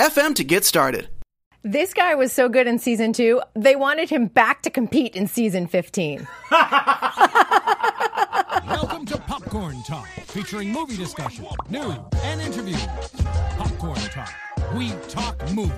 [0.00, 1.10] FM to get started.
[1.62, 5.26] This guy was so good in season two, they wanted him back to compete in
[5.26, 6.26] season 15.
[8.66, 12.86] Welcome to Popcorn Talk, featuring movie discussion, news, and interviews.
[13.58, 14.32] Popcorn Talk.
[14.76, 15.72] We talk movie.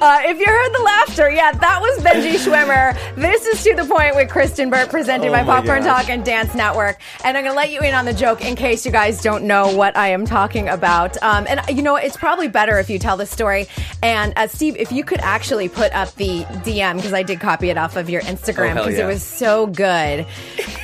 [0.00, 2.94] Uh, if you heard the laughter, yeah, that was Benji Schwimmer.
[3.16, 6.02] This is to the point with Kristyn Burtt presented Oh by my Popcorn gosh.
[6.02, 7.00] Talk and Dance Network.
[7.24, 9.44] And I'm going to let you in on the joke in case you guys don't
[9.44, 11.20] know what I am talking about.
[11.22, 13.66] Um, and you know, it's probably better if you tell the story.
[14.02, 17.70] And uh, Steve, if you could actually put up the DM because I did copy
[17.70, 19.04] it off of your Instagram Oh, because yeah.
[19.04, 20.26] it was so good.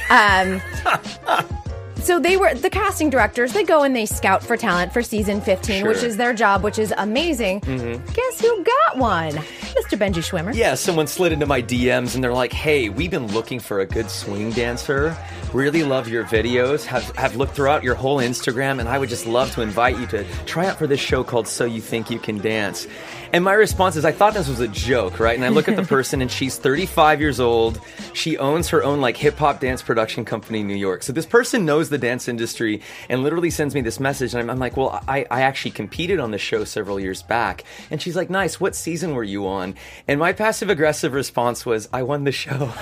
[0.09, 0.61] Um,
[2.03, 3.53] so they were the casting directors.
[3.53, 6.79] They go and they scout for talent for season 15, which is their job, which
[6.79, 7.61] is amazing.
[7.63, 8.15] Mhm.
[8.15, 9.33] Guess who got one?
[9.33, 9.97] Mr.
[9.99, 10.55] Benji Schwimmer.
[10.55, 13.87] Yeah, someone slid into my DMs and they're like, "Hey, we've been looking for a
[13.87, 15.17] good swing dancer.
[15.53, 16.85] Really love your videos.
[16.85, 20.07] Have have looked throughout your whole Instagram, and I would just love to invite you
[20.09, 22.87] to try out for this show called So You Think You Can Dance."
[23.33, 25.37] And my response is, I thought this was a joke, right?
[25.37, 27.81] And I look at the person, and she's 35 years old.
[28.13, 31.05] She owns her own like hip hop dance production company in New York.
[31.05, 34.51] So this person knows the dance industry and literally sends me this message, and I'm,
[34.51, 38.17] I'm like, "Well, I, I actually competed on the show several years back." And she's
[38.17, 38.61] like, "Nice.
[38.61, 39.77] What season were you on?"
[40.09, 42.73] And my passive aggressive response was, "I won the show."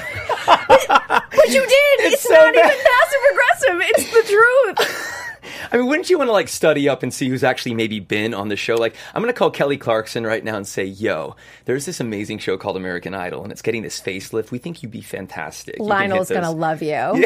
[0.47, 1.85] But you did.
[2.01, 2.65] It's, so not bad.
[2.73, 3.91] even passive aggressive.
[3.91, 5.18] It's the truth.
[5.71, 8.35] I mean, wouldn't you want to like study up and see who's actually maybe been
[8.35, 8.77] on the show?
[8.77, 12.39] Like, I'm going to call Kelly Clarkson right now and say, "Yo, there's this amazing
[12.39, 14.51] show called American Idol, and it's getting this facelift.
[14.51, 17.25] We think you'd be fantastic." You can hit Lionel's gonna love you.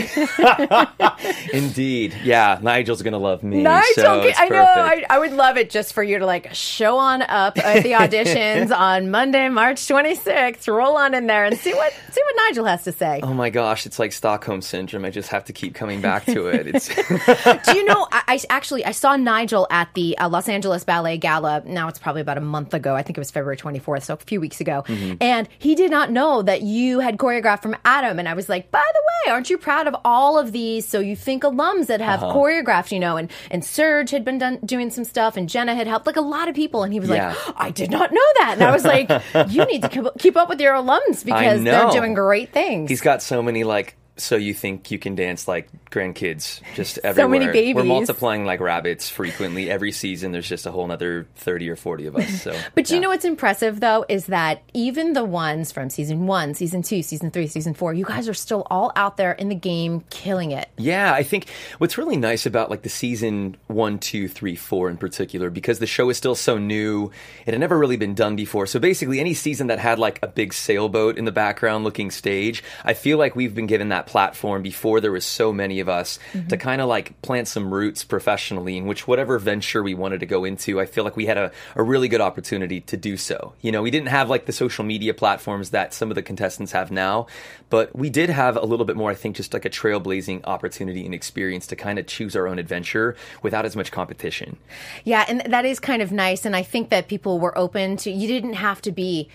[1.53, 2.59] Indeed, yeah.
[2.63, 3.63] Nigel's going to love me.
[3.63, 4.63] Nigel, so I know.
[4.63, 5.05] I.
[5.11, 8.75] I would love it just for you to like show on up at the auditions
[8.77, 10.73] on Monday, March 26th.
[10.73, 13.21] Roll on in there and see what see what Nigel has to say.
[13.23, 15.05] Oh my gosh, it's like Stockholm syndrome.
[15.05, 16.67] I just have to keep coming back to it.
[16.67, 16.89] It's
[17.67, 18.07] Do you know?
[18.11, 21.63] I, I actually I saw Nigel at the uh, Los Angeles Ballet Gala.
[21.65, 22.95] Now it's probably about a month ago.
[22.95, 24.85] I think it was February 24th, so a few weeks ago.
[24.87, 25.19] Mhm.
[25.21, 28.19] And he did not know that you had choreographed from Adam.
[28.19, 30.87] And I was like, by the way, aren't you proud of all of these?
[30.89, 32.35] So you think alums that have Uh-huh.
[32.37, 33.17] choreographed, you know?
[33.17, 36.21] And and Serge had been done, doing some stuff, and Jenna had helped, like a
[36.21, 36.83] lot of people.
[36.83, 37.29] And he was Yeah.
[37.47, 38.53] like, I did not know that.
[38.55, 39.09] And I was like,
[39.49, 42.89] you need to keep up with your alums because they're doing great things.
[42.91, 47.15] He's got so many like so you think you can dance like grandkids just everywhere.
[47.25, 47.75] so many babies.
[47.75, 50.33] We're multiplying like rabbits frequently every season.
[50.33, 52.43] There's just a whole another thirty or forty of us.
[52.43, 56.55] So, But you know what's impressive though is that even the ones from season one,
[56.55, 59.55] season two, season three, season four, you guys are still all out there in the
[59.55, 60.69] game killing it.
[60.77, 61.49] Yeah, I think
[61.79, 65.87] what's really nice about like the season one, two, three, four in particular, because the
[65.87, 67.11] show is still so new,
[67.47, 68.67] it had never really been done before.
[68.67, 72.63] So basically, any season that had like a big sailboat in the background looking stage,
[72.85, 76.19] I feel like we've been given that platform before there was so many of us
[76.33, 76.49] Mm-hmm.
[76.49, 80.27] to kind of like plant some roots professionally in which whatever venture we wanted to
[80.27, 83.53] go into, I feel like we had a, a really good opportunity to do so.
[83.61, 86.73] You know, we didn't have like the social media platforms that some of the contestants
[86.73, 87.27] have now,
[87.71, 91.05] but we did have a little bit more, I think, just like a trailblazing opportunity
[91.05, 94.57] and experience to kind of choose our own adventure without as much competition.
[95.05, 96.45] Yeah, and that is kind of nice.
[96.45, 99.29] And I think that people were open to, you didn't have to be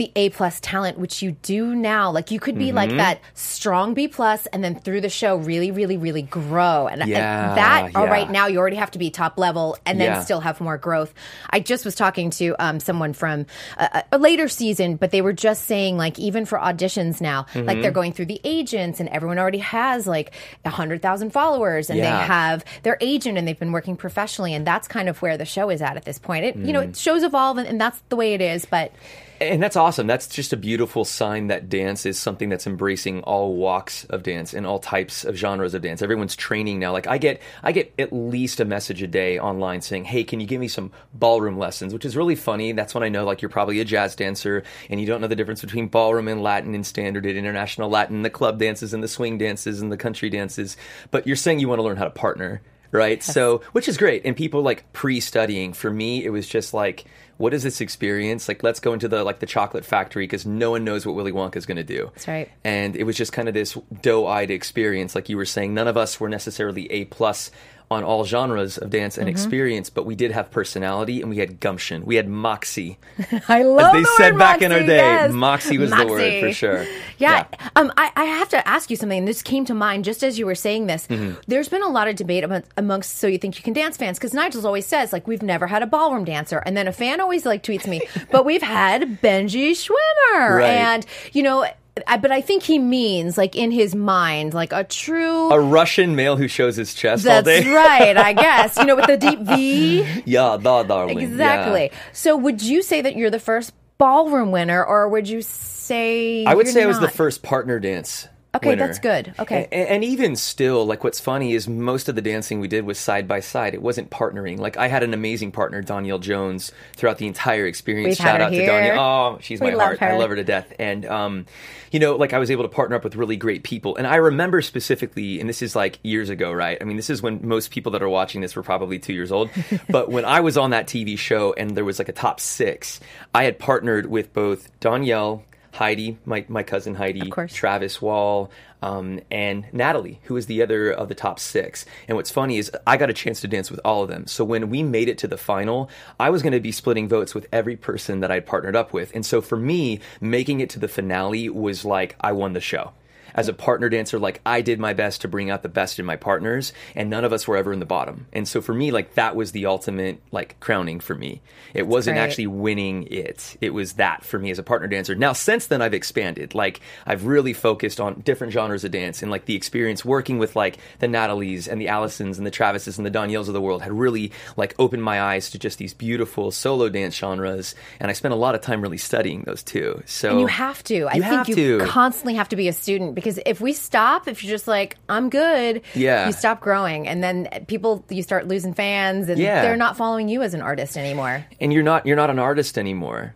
[0.00, 2.10] the A plus talent, which you do now.
[2.10, 2.96] Like you could be like Mhm.
[2.96, 6.86] that strong B plus, and then through the show, really, really, really grow.
[6.86, 8.10] And, and that, all yeah.
[8.10, 10.20] right, now you already have to be top level, and then Yeah.
[10.22, 11.12] still have more growth.
[11.50, 13.44] I just was talking to um, someone from
[13.76, 17.76] a, a later season, but they were just saying like even for auditions now, like
[17.76, 17.82] Mhm.
[17.82, 20.32] they're going through the agents, and everyone already has like
[20.64, 22.04] a hundred thousand followers, and Yeah.
[22.20, 25.44] they have their agent, and they've been working professionally, and that's kind of where the
[25.44, 26.46] show is at at this point.
[26.46, 26.96] It, you know, Mm.
[26.98, 28.92] shows evolve, and, and that's the way it is, but.
[29.40, 30.06] And that's awesome.
[30.06, 34.52] That's just a beautiful sign that dance is something that's embracing all walks of dance
[34.52, 36.02] and all types of genres of dance.
[36.02, 36.92] Everyone's training now.
[36.92, 40.40] Like I get I get at least a message a day online saying, "Hey, can
[40.40, 42.72] you give me some ballroom lessons?" which is really funny.
[42.72, 45.36] That's when I know like you're probably a jazz dancer and you don't know the
[45.36, 49.08] difference between ballroom and Latin and standard and international Latin, the club dances and the
[49.08, 50.76] swing dances and the country dances.
[51.10, 52.60] But you're saying you want to learn how to partner
[52.92, 53.22] right?
[53.22, 54.22] So, which is great.
[54.24, 55.72] And people like pre-studying.
[55.72, 57.04] For me, it was just like,
[57.40, 58.48] what is this experience?
[58.48, 61.32] Like, let's go into the like the chocolate factory because no one knows what Willy
[61.32, 62.10] Wonka is going to do.
[62.12, 62.50] That's right.
[62.64, 65.72] And it was just kind of this doe-eyed experience, like you were saying.
[65.72, 67.50] None of us were necessarily A plus
[67.90, 69.20] on all genres of dance Mm-hmm.
[69.22, 72.04] and experience, but we did have personality and we had gumption.
[72.06, 72.98] We had moxie.
[73.48, 75.32] I love As they the said back in our day, yes.
[75.32, 76.86] moxie was the word for sure.
[77.18, 77.44] Yeah.
[77.76, 79.18] Um, I, I have to ask you something.
[79.18, 81.06] and This came to mind just as you were saying this.
[81.08, 81.38] Mm-hmm.
[81.48, 84.18] There's been a lot of debate among, amongst So You Think You Can Dance fans
[84.18, 86.62] because Nigel's always says, like, we've never had a ballroom dancer.
[86.64, 88.00] And then a fan always, like, tweets me,
[88.30, 90.56] but we've had Benji Schwimmer.
[90.56, 90.64] Right.
[90.70, 91.66] And, you know,
[92.06, 95.50] I, but I think he means, like, in his mind, like a true.
[95.50, 98.76] A Russian male who shows his chest all that's right, I guess.
[98.76, 100.22] You know, with the deep V.
[100.24, 101.20] Yeah, da, darling.
[101.20, 101.90] Exactly.
[101.92, 101.98] Yeah.
[102.12, 106.54] So, would you say that you're the first ballroom winner, or would you say I
[106.54, 108.26] would say I was the first partner dance.
[108.52, 108.86] Okay, winner.
[108.86, 109.32] that's good.
[109.38, 109.68] Okay.
[109.70, 112.98] A- and, even still, like what's funny is most of the dancing we did was
[112.98, 113.74] side by side.
[113.74, 114.58] It wasn't partnering.
[114.58, 118.08] Like I had an amazing partner, Donyelle Jones, throughout the entire experience.
[118.08, 118.66] We've Shout her out here.
[118.66, 119.34] to Donyelle.
[119.36, 120.02] Oh, she's We my heart.
[120.02, 120.72] I love her to death.
[120.80, 121.46] And um,
[121.92, 123.94] you know, like I was able to partner up with really great people.
[123.94, 126.76] And I remember specifically, and this is like years ago, right?
[126.80, 129.30] I mean, this is when most people that are watching this were probably two years
[129.30, 129.50] old.
[129.88, 132.98] but when I was on that TV show and there was like a top six,
[133.32, 135.42] I had partnered with both Donyelle.
[135.72, 138.50] Heidi, my, my cousin Heidi, Travis Wall,
[138.82, 141.84] um, and Natalie, who was the other of the top six.
[142.08, 144.26] And what's funny is I got a chance to dance with all of them.
[144.26, 147.34] So when we made it to the final, I was going to be splitting votes
[147.34, 149.14] with every person that I'd partnered up with.
[149.14, 152.92] And so for me, making it to the finale was like I won the show.
[153.34, 156.06] As a partner dancer, like I did my best to bring out the best in
[156.06, 158.26] my partners, and none of us were ever in the bottom.
[158.32, 161.40] And so for me, like that was the ultimate like crowning for me.
[161.74, 162.24] It wasn't great.
[162.24, 163.56] actually winning it.
[163.60, 165.14] It was that for me as a partner dancer.
[165.14, 166.54] Now, since then, I've expanded.
[166.54, 170.56] Like, I've really focused on different genres of dance and like the experience working with
[170.56, 173.82] like the Natalies and the Allisons and the Travises and the Donyelles of the world
[173.82, 177.74] had really like opened my eyes to just these beautiful solo dance genres.
[177.98, 180.02] And I spent a lot of time really studying those too.
[180.06, 181.06] So And you have to.
[181.08, 181.86] I think you to.
[181.86, 185.30] constantly have to be a student because if we stop, if you're just like, I'm
[185.30, 186.26] good, Yeah.
[186.26, 187.06] you stop growing.
[187.08, 189.62] And then people, you start losing fans and Yeah.
[189.62, 191.44] they're not following you as an artist anymore.
[191.60, 193.34] and you're not you're not an artist anymore.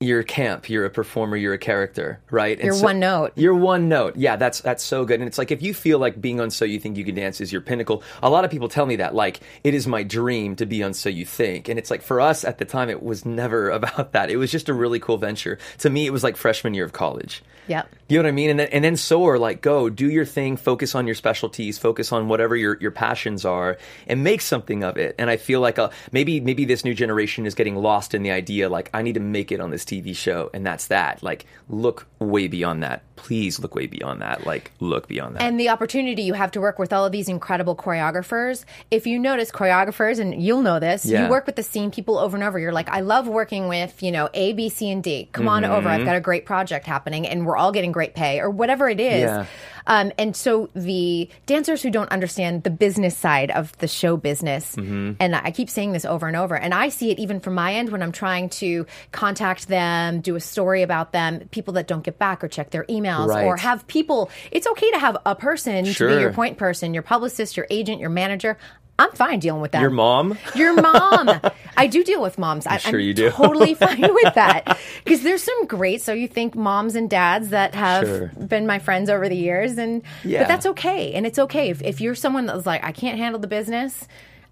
[0.00, 0.68] You're a camp.
[0.68, 1.36] You're a performer.
[1.36, 2.58] You're a character, right?
[2.58, 3.32] And You're one note.
[3.36, 4.16] You're one note.
[4.16, 5.20] Yeah, that's that's so good.
[5.20, 7.40] And it's like if you feel like being on So You Think You Can Dance
[7.40, 8.02] is your pinnacle.
[8.20, 9.14] A lot of people tell me that.
[9.14, 11.68] Like it is my dream to be on So You Think.
[11.68, 14.30] And it's like for us at the time, it was never about that.
[14.30, 15.58] It was just a really cool venture.
[15.78, 17.42] To me, it was like freshman year of college.
[17.68, 17.94] Yep.
[18.08, 18.50] You know what I mean?
[18.50, 22.12] And then, and then soar, like, go do your thing, focus on your specialties, focus
[22.12, 25.14] on whatever your, your passions are, and make something of it.
[25.18, 28.30] And I feel like uh, maybe maybe this new generation is getting lost in the
[28.30, 31.22] idea, like, I need to make it on this TV show, and that's that.
[31.22, 33.02] Like, look way beyond that.
[33.16, 34.44] Please look way beyond that.
[34.46, 35.42] Like, look beyond that.
[35.42, 38.64] And the opportunity you have to work with all of these incredible choreographers.
[38.90, 41.24] If you notice choreographers, and you'll know this, Yeah.
[41.24, 42.58] you work with the same people over and over.
[42.58, 45.28] You're like, I love working with, you know, A, B, C, and D.
[45.32, 45.88] Come on over.
[45.88, 46.00] Mm-hmm.
[46.00, 49.00] I've got a great project happening, and we're all getting great pay, or whatever it
[49.00, 49.22] is.
[49.22, 49.46] Yeah.
[49.86, 54.74] Um, and so the dancers who don't understand the business side of the show business,
[54.76, 55.12] Mm-hmm.
[55.20, 57.74] and I keep saying this over and over, and I see it even from my
[57.74, 59.73] end when I'm trying to contact them,
[60.22, 63.44] do a story about them, people that don't get back or check their emails, Right.
[63.44, 64.30] or have people.
[64.50, 68.00] It's okay to have a person to be your point person, your publicist, your agent,
[68.00, 68.56] your manager.
[68.96, 69.80] I'm fine dealing with that.
[69.80, 70.38] your mom?
[70.54, 71.28] Your mom.
[71.76, 72.64] I do deal with moms.
[72.64, 73.30] I, sure I'm you do.
[73.30, 76.00] totally fine with that because there's some great.
[76.00, 78.26] So you think moms and dads that have Sure.
[78.28, 80.42] been my friends over the years, and Yeah.
[80.42, 83.40] but that's okay, and it's okay if if you're someone that's like, I can't handle
[83.40, 84.06] the business.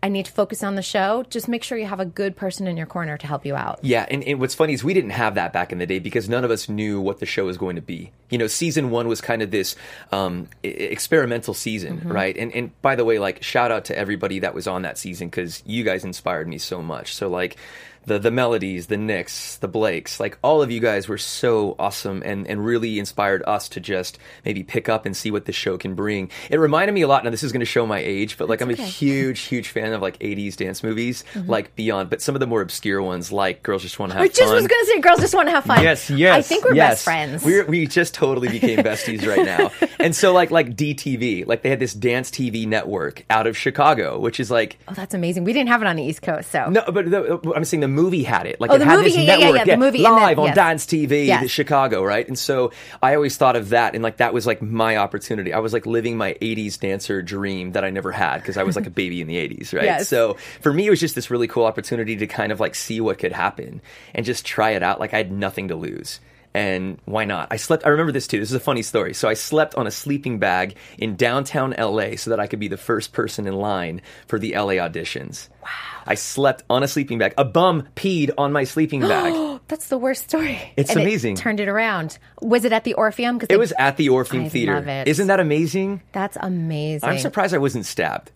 [0.04, 1.25] I need to focus on the show.
[1.31, 3.78] Just make sure you have a good person in your corner to help you out.
[3.82, 6.28] Yeah, and, and what's funny is we didn't have that back in the day because
[6.28, 8.11] none of us knew what the show was going to be.
[8.28, 9.76] You know, season one was kind of this
[10.11, 12.12] um, experimental season, Mm-hmm.
[12.12, 12.37] right?
[12.37, 15.28] And and by the way, like shout out to everybody that was on that season
[15.28, 17.14] because you guys inspired me so much.
[17.14, 17.56] So like.
[18.04, 22.23] The, the melodies, the Nicks, the Blakes, like all of you guys were so awesome
[22.25, 25.78] and, and really inspired us to just maybe pick up and see what the show
[25.78, 26.30] can bring.
[26.50, 27.25] It reminded me a lot.
[27.25, 28.82] Now this is going to show my age, but like I'm okay.
[28.82, 31.49] a huge, huge fan of like 80s dance movies, mm-hmm.
[31.49, 32.11] like beyond.
[32.11, 34.40] But some of the more obscure ones, like Girls Just Want to Have I just
[34.40, 34.54] Fun.
[34.54, 35.82] was going to say, girls just want to have fun.
[35.92, 36.32] Yes, yes.
[36.37, 36.92] I think we're yes.
[36.92, 37.44] best friends.
[37.44, 39.71] We're, we just totally became besties right now.
[39.99, 44.18] And so, like, like DTV, like they had this dance TV network out of Chicago,
[44.18, 45.44] which is like oh, that's amazing.
[45.44, 47.88] We didn't have it on the East Coast, so no, but the, I'm saying the
[47.92, 48.61] movie had it.
[48.61, 50.22] Like Oh, it the had movie, this yeah, yeah, yeah, network, the movie and then-
[50.22, 50.54] live on yes.
[50.56, 51.50] Dance TV, Yes.
[51.50, 52.26] Chicago, right?
[52.26, 52.72] And so
[53.02, 55.52] I always thought of that, and like that was like my opportunity.
[55.52, 58.76] I was like living my '80s dancer dream that I never had because I was
[58.76, 59.84] like a baby in the '80s, right?
[59.84, 60.08] Yes.
[60.08, 63.00] So for me, it was just this really cool opportunity to kind of like see
[63.00, 63.80] what could happen
[64.14, 64.99] and just try it out.
[65.00, 66.20] Like I had nothing to lose.
[66.54, 67.49] And why not?
[67.50, 67.87] I slept.
[67.87, 68.38] I remember this too.
[68.38, 69.14] This is a funny story.
[69.14, 72.68] So I slept on a sleeping bag in downtown LA so that I could be
[72.68, 75.49] the first person in line for the LA auditions.
[75.62, 75.68] Wow.
[76.06, 77.32] I slept on a sleeping bag.
[77.38, 79.32] A bum peed on my sleeping bag.
[79.35, 80.59] Oh that's the worst story.
[80.76, 81.37] It's And it amazing.
[81.37, 82.18] turned it around.
[82.42, 83.38] Was it at the Orpheum?
[83.38, 84.75] Because it was at the Orpheum I Theater.
[84.75, 85.09] love it.
[85.09, 86.02] Isn't that amazing?
[86.12, 87.09] That's amazing.
[87.09, 88.30] I'm surprised I wasn't stabbed.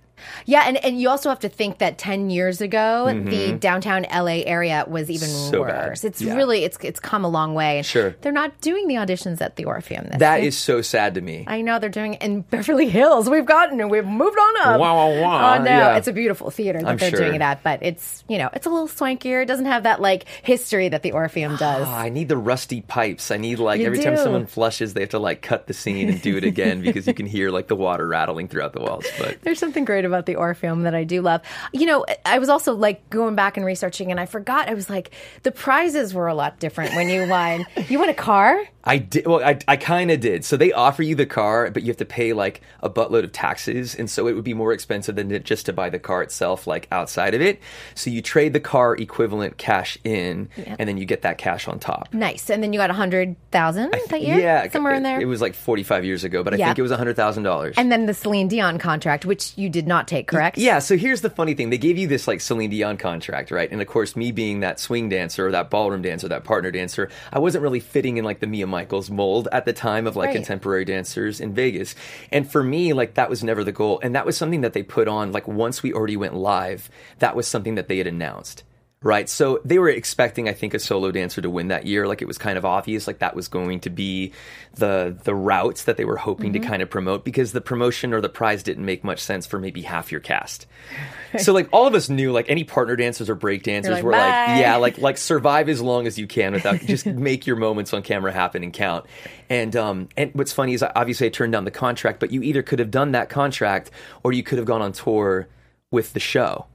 [0.47, 4.43] Yeah, and, and you also have to think that ten years ago, the downtown LA
[4.47, 5.51] area was even Mm-hmm.
[5.51, 5.89] So bad.
[5.89, 6.05] worse.
[6.05, 6.35] It's Yeah.
[6.35, 7.83] really it's it's come a long way.
[7.83, 8.15] Sure.
[8.21, 10.05] they're not doing the auditions at the Orpheum.
[10.09, 11.45] This That is so sad to me.
[11.47, 13.29] I know they're doing it in Beverly Hills.
[13.29, 14.81] We've gotten and we've moved on up.
[14.81, 15.55] Wah, wah, wah.
[15.57, 15.97] Oh no, Yeah.
[15.97, 17.19] it's a beautiful theater that I'm they're sure.
[17.21, 19.43] doing it at, but it's you know it's a little swankier.
[19.43, 21.87] It doesn't have that like history that the Orpheum does.
[21.87, 23.31] Oh, I need the rusty pipes.
[23.31, 26.09] I need like You every time someone flushes, they have to like cut the scene
[26.09, 29.05] and do it again because you can hear like the water rattling throughout the walls.
[29.19, 31.43] But There's something great about the Orpheum that I do love.
[31.73, 34.69] You know, I was also like going back and researching, and I forgot.
[34.69, 35.11] I was like,
[35.43, 37.67] the prizes were a lot different when you won.
[37.89, 38.61] you won a car.
[38.89, 39.27] I did.
[39.27, 40.45] Well, I, I kind of did.
[40.45, 43.33] So they offer you the car, but you have to pay like a buttload of
[43.33, 46.69] taxes, and so it would be more expensive than just to buy the car itself,
[46.69, 47.61] like outside of it.
[47.97, 50.49] So you trade the car equivalent cash in,
[50.79, 52.15] and then you get that cash on top.
[52.15, 54.39] Nice, and then you got a hundred thousand that year.
[54.39, 55.21] Yeah, somewhere it, in there.
[55.21, 56.67] It was like forty five years ago, but I Yeah.
[56.67, 57.75] think it was a hundred thousand dollars.
[57.77, 60.59] and then the Celine Dion contract, which you did not take, correct?
[60.59, 61.71] Yeah, so here's the funny thing.
[61.71, 63.71] They gave you this like Celine Dion contract, right?
[63.71, 67.09] And of course, me being that swing dancer or that ballroom dancer, that partner dancer,
[67.33, 70.27] I wasn't really fitting in like the Mia Michaels mold at the time of like
[70.27, 70.37] Right.
[70.37, 71.95] contemporary dancers in Vegas.
[72.33, 74.01] And for me, like that was never the goal.
[74.03, 77.37] And that was something that they put on like once we already went live, that
[77.37, 78.65] was something that they had announced.
[79.03, 79.29] Right.
[79.29, 82.09] So they were expecting, I think, a solo dancer to win that year.
[82.09, 84.33] Like it was kind of obvious, like that was going to be
[84.75, 86.63] the the routes that they were hoping Mm-hmm.
[86.63, 89.59] to kind of promote because the promotion or the prize didn't make much sense for
[89.59, 90.67] maybe half your cast.
[91.39, 94.13] so like all of us knew like any partner dancers or break dancers like, were
[94.13, 97.93] like, yeah, like like survive as long as you can without just make your moments
[97.93, 99.05] on camera happen and count.
[99.51, 102.63] And um and what's funny is obviously I turned down the contract, but you either
[102.63, 103.91] could have done that contract
[104.23, 105.49] or you could have gone on tour
[105.91, 106.67] with the show.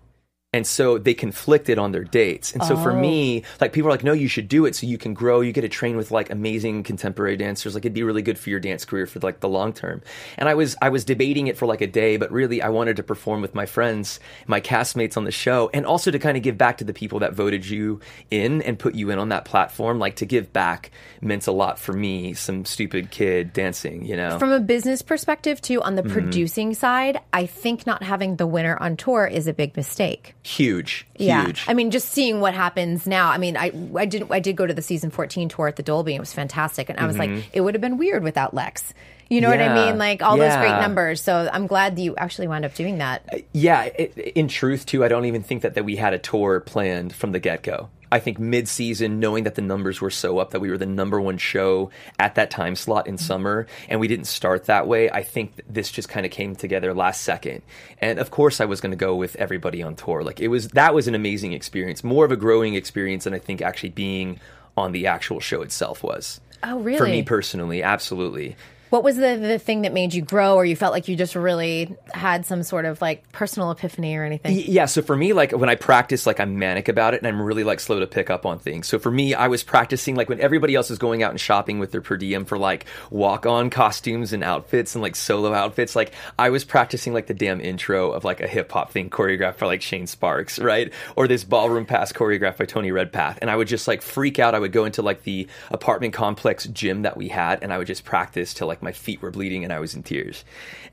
[0.53, 2.51] And so they conflicted on their dates.
[2.51, 4.97] And so for me, like people are like, no, you should do it so you
[4.97, 5.39] can grow.
[5.39, 7.73] You get to train with like amazing contemporary dancers.
[7.73, 10.01] Like it'd be really good for your dance career for like the long term.
[10.37, 12.97] And I was I was debating it for like a day, but really I wanted
[12.97, 16.43] to perform with my friends, my castmates on the show, and also to kind of
[16.43, 19.45] give back to the people that voted you in and put you in on that
[19.45, 19.99] platform.
[19.99, 20.91] Like to give back
[21.21, 24.37] meant a lot for me, some stupid kid dancing, you know.
[24.37, 26.13] From a business perspective, too, on the Mm-hmm.
[26.13, 30.33] producing side, I think not having the winner on tour is a big mistake.
[30.43, 31.05] Huge.
[31.17, 31.65] Yeah, Huge.
[31.67, 33.29] I mean, just seeing what happens now.
[33.29, 35.83] I mean, I I did I did go to the season fourteen tour at the
[35.83, 36.13] Dolby.
[36.13, 38.93] and It was fantastic, and I was like, it would have been weird without Lex.
[39.29, 39.75] You know what I Mm-hmm.
[39.91, 39.97] Mean?
[39.97, 41.21] Like all those great numbers.
[41.21, 43.43] So I'm glad that you actually wound up doing that.
[43.53, 46.59] Yeah, it, in truth, too, I don't even think that, that we had a tour
[46.59, 47.87] planned from the get go.
[48.11, 50.85] I think mid season, knowing that the numbers were so up that we were the
[50.85, 53.25] number one show at that time slot in mm-hmm.
[53.25, 56.93] summer, and we didn't start that way, I think this just kind of came together
[56.93, 57.61] last second.
[57.99, 60.23] And of course, I was going to go with everybody on tour.
[60.23, 63.39] Like it was that was an amazing experience, more of a growing experience than I
[63.39, 64.39] think actually being
[64.75, 66.41] on the actual show itself was.
[66.63, 66.97] Oh, really?
[66.97, 68.55] For me personally, absolutely.
[68.91, 71.33] What was the the thing that made you grow, or you felt like you just
[71.33, 74.61] really had some sort of like personal epiphany or anything?
[74.67, 77.41] Yeah, so for me, like when I practice, like I'm manic about it, and I'm
[77.41, 78.89] really like slow to pick up on things.
[78.89, 81.79] So for me, I was practicing like when everybody else is going out and shopping
[81.79, 85.95] with their per diem for like walk on costumes and outfits and like solo outfits.
[85.95, 89.59] Like I was practicing like the damn intro of like a hip hop thing choreographed
[89.59, 90.91] by like Shane Sparks, right?
[91.15, 94.53] Or this ballroom pass choreographed by Tony Redpath, and I would just like freak out.
[94.53, 97.87] I would go into like the apartment complex gym that we had, and I would
[97.87, 100.43] just practice till like my feet were bleeding and I was in tears,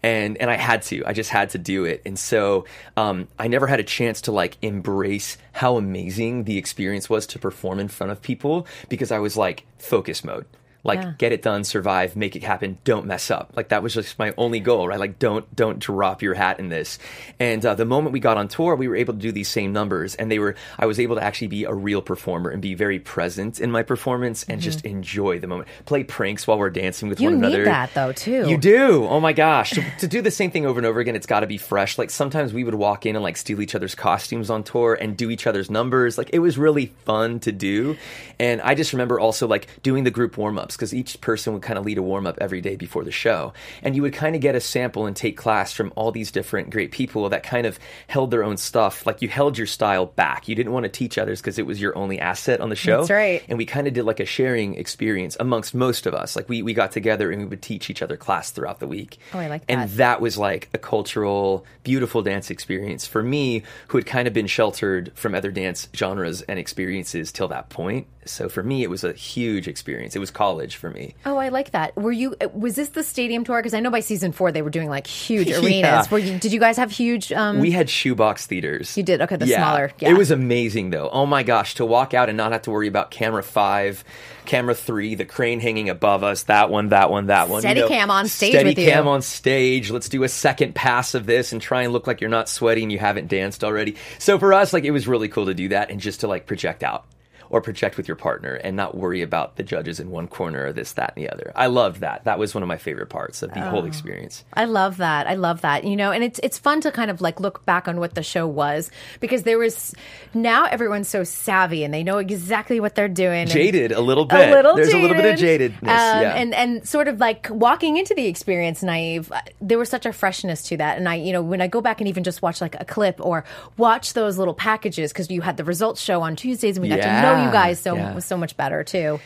[0.03, 1.05] and and I had to.
[1.07, 2.65] I just had to do it, and so
[2.97, 7.39] um, I never had a chance to like embrace how amazing the experience was to
[7.39, 10.47] perform in front of people because I was like focus mode.
[10.85, 11.13] Like Yeah.
[11.19, 13.53] get it done, survive, make it happen, don't mess up.
[13.57, 14.99] Like that was just my only goal, right?
[14.99, 16.99] Like don't don't drop your hat in this.
[17.41, 19.73] And uh, the moment we got on tour, we were able to do these same
[19.73, 22.75] numbers, and they were I was able to actually be a real performer and be
[22.75, 25.69] very present in my performance and just enjoy the moment.
[25.85, 27.25] Play pranks while we're dancing with Mm-hmm.
[27.25, 27.65] You one need another.
[27.65, 28.49] that, though, too.
[28.49, 29.05] You do.
[29.09, 29.71] Oh my gosh.
[29.71, 31.99] To, to do the same thing over and over again, it's got to be fresh.
[31.99, 35.17] Like sometimes we would walk in and like steal each other's costumes on tour and
[35.17, 36.17] do each other's numbers.
[36.17, 37.97] Like it was really fun to do.
[38.39, 41.63] And I just remember also like doing the group warm ups because each person would
[41.63, 43.53] kind of lead a warm up every day before the show.
[43.83, 46.71] And you would kind of get a sample and take class from all these different
[46.71, 49.07] great people that kind of held their own stuff.
[49.07, 50.47] Like you held your style back.
[50.47, 52.99] You didn't want to teach others because it was your only asset on the show.
[52.99, 53.43] That's right.
[53.49, 56.37] And we kind of did like a sharing experience amongst most of us.
[56.37, 59.19] Like we, we got together and we would teach each other class throughout the week.
[59.33, 59.73] Oh, I like that.
[59.73, 59.97] And that.
[59.97, 64.47] that was like a cultural, beautiful dance experience for me, who had kind of been
[64.47, 68.07] sheltered from other dance genres and experiences till that point.
[68.31, 70.15] So for me, it was a huge experience.
[70.17, 71.15] It was college for me.
[71.27, 71.97] Oh, I like that.
[71.97, 72.35] Were you?
[72.41, 73.59] uh, Was this the stadium tour?
[73.59, 75.61] Because I know by season four they were doing like huge Yeah.
[75.61, 76.11] arenas.
[76.11, 76.39] Were you?
[76.39, 77.33] Did you guys have huge?
[77.33, 78.97] Um, We had shoebox theaters.
[78.97, 79.21] You did?
[79.23, 80.11] Okay, the smaller- yeah.
[80.11, 81.09] It was amazing though.
[81.11, 84.05] Oh my gosh, to walk out and not have to worry about camera five,
[84.47, 87.61] camera three, the crane hanging above us, that one, that one, that one.
[87.61, 88.87] Steady cam on stage Steady with you.
[88.91, 89.91] cam on stage.
[89.91, 92.85] Let's do a second pass of this and try and look like you're not sweating.
[92.85, 93.97] and you haven't danced already.
[94.19, 96.47] So for us, like it was really cool to do that and just to like
[96.47, 97.05] project out.
[97.51, 100.73] Or project with your partner and not worry about the judges in one corner or
[100.73, 101.51] this, that, and the other.
[101.57, 102.25] I loved that.
[102.25, 103.71] That was one of my favorite parts of the Oh.
[103.71, 104.45] whole experience.
[104.53, 105.27] I love that.
[105.27, 105.85] I love that.
[105.85, 108.23] You know, and it's it's fun to kind of like look back on what the
[108.23, 108.91] show was
[109.21, 109.95] because there was
[110.35, 113.47] now everyone's so savvy and they know exactly what they're doing.
[113.47, 114.51] Jaded a little bit.
[114.51, 115.73] A little There's a little bit of jaded.
[115.73, 115.89] jadedness.
[115.89, 116.35] Um, yeah.
[116.35, 120.13] and and sort of like walking into the experience naive, uh, there was such a
[120.13, 120.99] freshness to that.
[120.99, 123.25] And I, you know, when I go back and even just watch like a clip
[123.25, 123.45] or
[123.79, 126.97] watch those little packages because you had the results show on Tuesdays and we got
[126.97, 128.15] to know you guys so yeah.
[128.15, 129.21] was so much better too.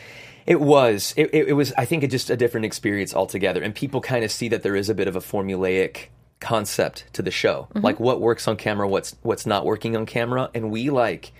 [0.45, 1.13] It was.
[1.15, 1.71] It, it, it was.
[1.77, 4.75] I think it just a different experience altogether, and people kind of see that there
[4.75, 6.07] is a bit of a formulaic
[6.41, 7.85] concept to the show, Mm-hmm.
[7.85, 11.31] like what works on camera, what's what's not working on camera, and we like.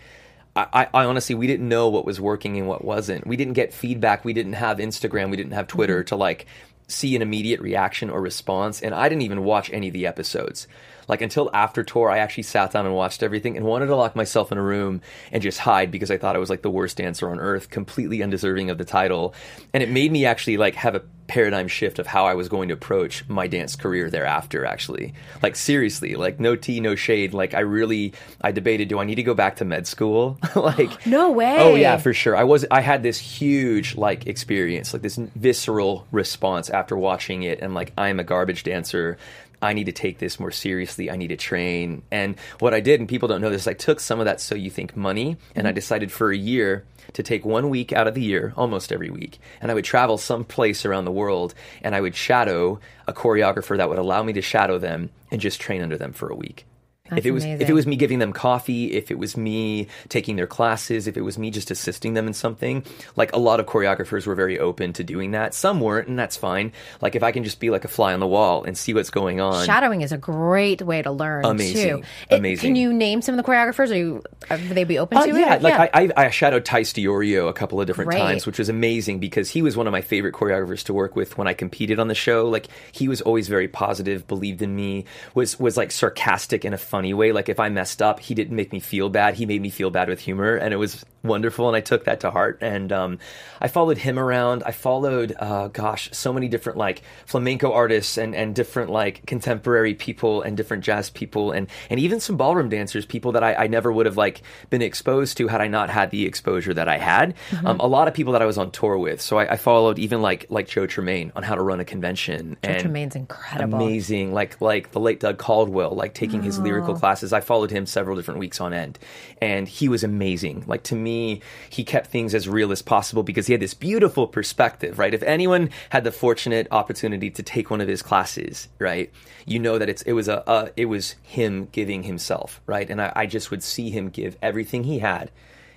[0.56, 3.28] I, I I honestly, we didn't know what was working and what wasn't.
[3.28, 4.24] We didn't get feedback.
[4.24, 5.30] We didn't have Instagram.
[5.32, 6.08] We didn't have Twitter Mm-hmm.
[6.08, 6.46] to like
[6.88, 8.82] see an immediate reaction or response.
[8.82, 10.68] And I didn't even watch any of the episodes.
[11.08, 14.16] Like until after tour, I actually sat down and watched everything and wanted to lock
[14.16, 16.98] myself in a room and just hide because I thought I was like the worst
[16.98, 19.34] dancer on earth, completely undeserving of the title.
[19.74, 22.68] And it made me actually like have a paradigm shift of how I was going
[22.68, 25.14] to approach my dance career thereafter, actually.
[25.42, 27.34] Like seriously, like no tea, no shade.
[27.34, 30.38] Like I really I debated, do I need to go back to med school?
[30.56, 31.58] like No way.
[31.60, 32.36] Oh yeah, for sure.
[32.36, 37.60] I was I had this huge like experience, like this visceral response after watching it
[37.62, 39.18] and like I'm a garbage dancer.
[39.64, 41.10] I need to take this more seriously.
[41.10, 42.04] I need to train.
[42.12, 44.56] And what I did, and people don't know this, I took some of that so
[44.56, 45.76] you think money and I mm-hmm.
[45.76, 49.40] decided for a year to take one week out of the year, almost every week,
[49.62, 53.90] and I would travel someplace around the world and I would shadow a choreographer that
[53.90, 56.66] would allow me to shadow them and just train under them for a week.
[57.12, 60.38] If it was if it was me giving them coffee, if it was me taking
[60.38, 62.84] their classes, if it was me just assisting them in something,
[63.18, 65.54] like a lot of choreographers were very open to doing that.
[65.54, 66.72] Some weren't, and that's fine.
[67.02, 69.10] Like if I can just be like a fly on the wall and see what's
[69.10, 69.66] going on.
[69.66, 71.98] Shadowing is a great way to learn Amazing.
[72.00, 72.04] too.
[72.30, 72.70] It- Amazing.
[72.70, 73.92] Can you name some of the choreographers?
[73.92, 75.62] Are you would they be open Uh, to yeah, it?
[75.62, 79.20] like I, I, I shadowed Tice Diorio a couple of different times, which was amazing
[79.20, 82.08] because he was one of my favorite choreographers to work with when I competed on
[82.08, 82.48] the show.
[82.48, 85.04] Like he was always very positive, believed in me,
[85.36, 86.74] was was like sarcastic and.
[86.74, 87.32] a funny way.
[87.32, 89.34] Like if I messed up, he didn't make me feel bad.
[89.34, 91.68] He made me feel bad with humor, and it was wonderful.
[91.68, 92.60] And I took that to heart.
[92.62, 93.18] And um,
[93.60, 94.62] I followed him around.
[94.64, 99.96] I followed, uh, gosh, so many different like flamenco artists and and different like contemporary
[99.96, 103.68] people and different jazz people and and even some ballroom dancers, people that I, I
[103.68, 107.00] never would have like been exposed to had I not had the exposure that I
[107.00, 107.34] had.
[107.50, 107.66] Mm-hmm.
[107.66, 109.20] Um, a lot of people that I was on tour with.
[109.20, 112.58] So I, I followed even like like Joe Tremaine on how to run a convention.
[112.62, 113.82] Joe and Tremaine's incredible.
[113.82, 116.64] Amazing, like like the late Doug Caldwell, like taking his Oh.
[117.00, 117.34] Classes.
[117.34, 119.00] I followed him several different weeks on end,
[119.42, 120.64] and he was amazing.
[120.68, 124.28] Like to me, he kept things as real as possible because he had this beautiful
[124.28, 125.00] perspective.
[125.00, 129.12] Right, if anyone had the fortunate opportunity to take one of his classes, right,
[129.46, 133.02] you know that it's it was a, a it was him giving himself, right, and
[133.02, 135.32] I, I just would see him give everything he had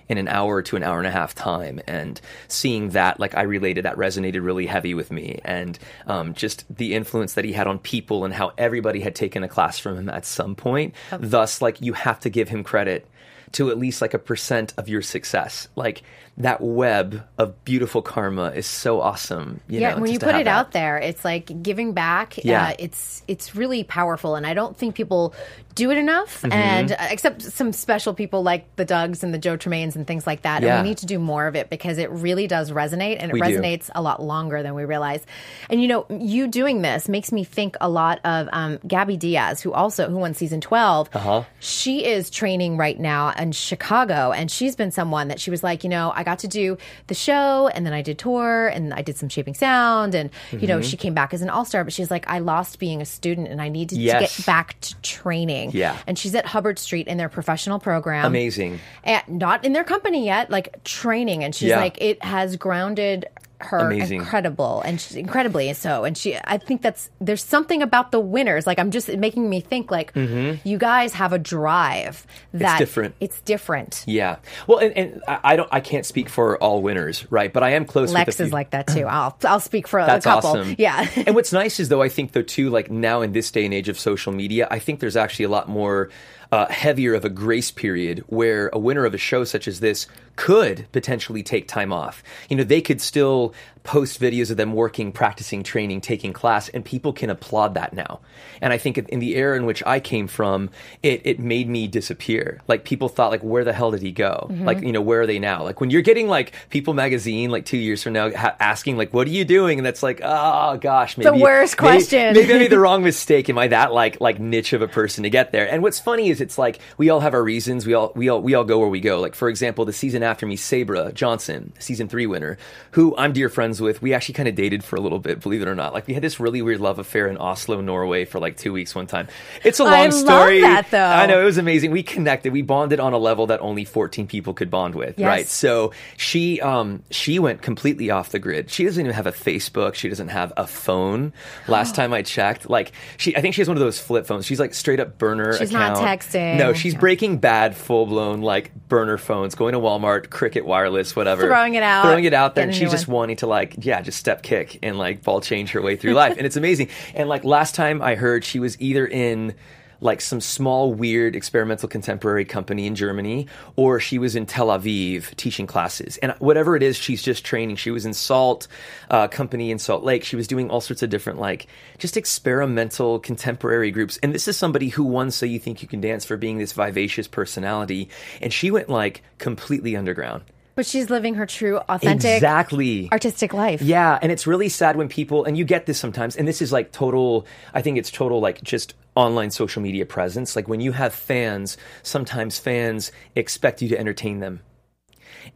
[0.09, 1.79] in an hour to an hour and a half time.
[1.87, 5.39] And seeing that like i related that resonated really heavy with me.
[5.43, 9.43] And um, just the influence that he had on people and how everybody had taken
[9.43, 10.93] a class from him at some point.
[11.11, 13.07] Thus like you have to give him credit
[13.53, 15.67] to at least like a percent of your success.
[15.75, 16.03] Like
[16.37, 20.45] that web of beautiful karma is so awesome you yeah, know, when you put it
[20.45, 20.47] that.
[20.47, 22.43] out there, it's like giving back.
[22.43, 22.67] Yeah.
[22.69, 25.33] Uh, it's it's really powerful, and I don't think people
[25.73, 26.41] do it enough.
[26.41, 26.51] Mm-hmm.
[26.53, 30.25] And uh, except some special people like the Dougs and the Joe Tremaines and things
[30.27, 30.61] like that.
[30.63, 30.75] Yeah.
[30.77, 33.33] And we need to do more of it because it really does resonate, and it
[33.33, 33.45] We do.
[33.59, 35.25] resonates a lot longer than we realize.
[35.69, 39.61] And you know, you doing this makes me think a lot of um, Gabby Diaz,
[39.61, 41.43] who also who won season 12 Uh-huh.
[41.59, 45.83] She is training right now in Chicago, and she's been someone that she was like,
[45.83, 49.01] you know, I got to do the show, and then I did tour, and I
[49.01, 50.67] did some shaping sound, and you Mm-hmm.
[50.67, 53.05] know, she came back as an all star, but she's like, I lost being a
[53.05, 55.71] student, and I needed to get back to training.
[55.73, 55.95] Yeah.
[56.07, 60.25] and she's at Hubbard Street in their professional program, amazing and not in their company
[60.25, 61.43] yet, like training.
[61.43, 61.79] And she's Yeah.
[61.79, 63.25] like, it has grounded
[63.61, 64.21] her Amazing.
[64.21, 66.03] incredible and she's incredibly so.
[66.03, 68.67] And she, I think that's there's something about the winners.
[68.67, 70.67] Like I'm just making me think like mm-hmm.
[70.67, 73.15] you guys have a drive that different.
[73.19, 74.03] It's different.
[74.07, 77.63] yeah well and, and I, I don't i can't speak for all winners right but
[77.63, 79.05] i am close Lex is like that too.
[79.05, 80.49] I'll I'll speak for That's a couple.
[80.51, 80.75] awesome.
[80.77, 81.07] Yeah.
[81.15, 83.73] and what's nice is though, I think though too, like now in this day and
[83.73, 86.09] age of social media, I think there's actually a lot more
[86.51, 90.07] uh, heavier of a grace period where a winner of a show such as this
[90.35, 92.23] could potentially take time off.
[92.49, 93.53] You know, they could still
[93.87, 98.19] post videos of them working, practicing, training, taking class, and people can applaud that now.
[98.61, 100.69] And I think in the era in which I came from,
[101.01, 102.59] it, it made me disappear.
[102.67, 104.47] Like people thought, like, where the hell did he go?
[104.51, 104.65] Mm-hmm.
[104.65, 105.63] Like, you know, where are they now?
[105.63, 109.13] Like when you're getting like People Magazine, like two years from now, ha- asking like,
[109.13, 109.79] what are you doing?
[109.79, 112.33] And that's like, oh gosh, maybe worst maybe- question.
[112.33, 113.49] Maybe I made the wrong mistake.
[113.49, 115.65] Am I that like like niche of a person to get there?
[115.71, 117.85] And what's funny is it's like we all have our reasons.
[117.85, 119.21] We all we all we all go where we go.
[119.21, 122.57] Like for example, the season after me, Sabra Johnson, season three winner,
[122.91, 124.01] who I'm dear friends with.
[124.01, 125.93] We actually kind of dated for a little bit, believe it or not.
[125.93, 128.95] Like we had this really weird love affair in Oslo, Norway, for like two weeks
[128.95, 129.27] one time.
[129.63, 130.61] It's a long I story.
[130.61, 131.03] that, though.
[131.05, 131.91] I know it was amazing.
[131.91, 132.53] We connected.
[132.53, 135.19] We bonded on a level that only 14 people could bond with.
[135.19, 135.27] Yes.
[135.27, 135.47] Right.
[135.47, 138.69] So she um she went completely off the grid.
[138.69, 139.95] She doesn't even have a Facebook.
[139.95, 141.33] She doesn't have a phone.
[141.67, 144.45] Last time I checked, like she I think she has one of those flip phones.
[144.45, 146.57] She's like straight up burner She's not texting.
[146.57, 151.47] No, she's breaking bad full blown like burner phones, going to Walmart, Cricket Wireless, whatever.
[151.47, 152.65] Throwing it out, Throwing it out there.
[152.65, 153.15] And she's just one.
[153.15, 156.37] wanting to like, yeah, just step kick and like ball change her way through life.
[156.37, 156.89] And it's amazing.
[157.15, 159.55] And like last time I heard she was either in
[160.01, 165.35] like some small weird experimental contemporary company in Germany or she was in Tel Aviv
[165.35, 166.17] teaching classes.
[166.17, 167.77] And whatever it is, she's just training.
[167.77, 168.67] She was in Salt
[169.09, 170.23] uh, company in Salt Lake.
[170.23, 171.67] She was doing all sorts of different like
[171.97, 174.17] just experimental contemporary groups.
[174.21, 176.73] And this is somebody who won So You Think You Can Dance for being this
[176.73, 178.09] vivacious personality.
[178.41, 180.43] And she went like completely underground.
[180.77, 183.09] But she's living her true, authentic, Exactly.
[183.11, 183.81] artistic life.
[183.81, 186.71] Yeah, and it's really sad when people and you get this sometimes, and this is
[186.71, 187.47] like total.
[187.73, 190.55] I think it's total like just online social media presence.
[190.55, 194.59] Like when you have fans, sometimes fans expect you to entertain them.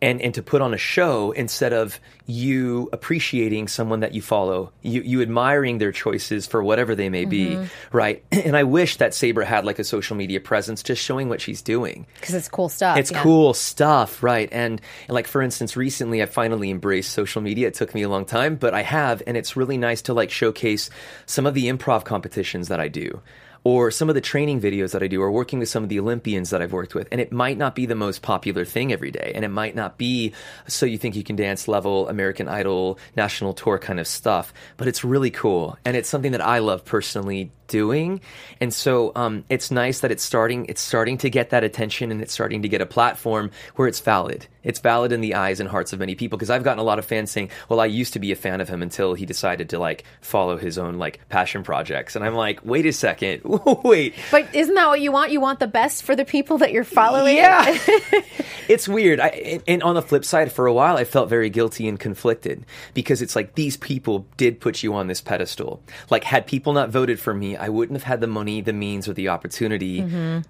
[0.01, 4.71] And, and to put on a show instead of you appreciating someone that you follow,
[4.81, 7.97] you, you admiring their choices for whatever they may be, mm-hmm.
[7.97, 8.23] right?
[8.51, 11.61] And I wish that Sabra had like a social media presence just showing what she's
[11.61, 12.07] doing.
[12.19, 12.97] Because it's cool stuff.
[12.97, 13.21] It's yeah.
[13.21, 14.49] cool stuff, right?
[14.51, 17.67] And, and like for instance, recently I finally embraced social media.
[17.67, 20.31] It took me a long time, but I have, and it's really nice to like
[20.31, 20.89] showcase
[21.25, 23.21] some of the improv competitions that I do.
[23.63, 25.99] Or some of the training videos that I do, or working with some of the
[25.99, 27.07] Olympians that I've worked with.
[27.11, 29.31] And it might not be the most popular thing every day.
[29.35, 30.33] And it might not be
[30.67, 34.53] so you think you can dance level, American Idol, national tour kind of stuff.
[34.77, 35.77] But it's really cool.
[35.85, 38.21] And it's something that I love personally doing.
[38.59, 42.21] And so um, it's nice that it's starting it's starting to get that attention and
[42.21, 44.45] it's starting to get a platform where it's valid.
[44.63, 46.99] It's valid in the eyes and hearts of many people because I've gotten a lot
[46.99, 49.69] of fans saying, "Well, I used to be a fan of him until he decided
[49.69, 53.41] to like follow his own like passion projects." And I'm like, "Wait a second.
[53.83, 54.13] Wait.
[54.29, 55.31] But isn't that what you want?
[55.31, 57.37] You want the best for the people that you're following?
[57.37, 57.75] Yeah,
[58.67, 59.19] it's weird.
[59.19, 61.99] I, and- and on the flip side, for a while, I felt very guilty and
[61.99, 65.81] conflicted because it's like these people did put you on this pedestal.
[66.09, 69.07] Like, had people not voted for me, I wouldn't have had the money, the means,
[69.07, 70.01] or the opportunity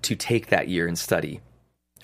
[0.02, 1.42] to take that year and study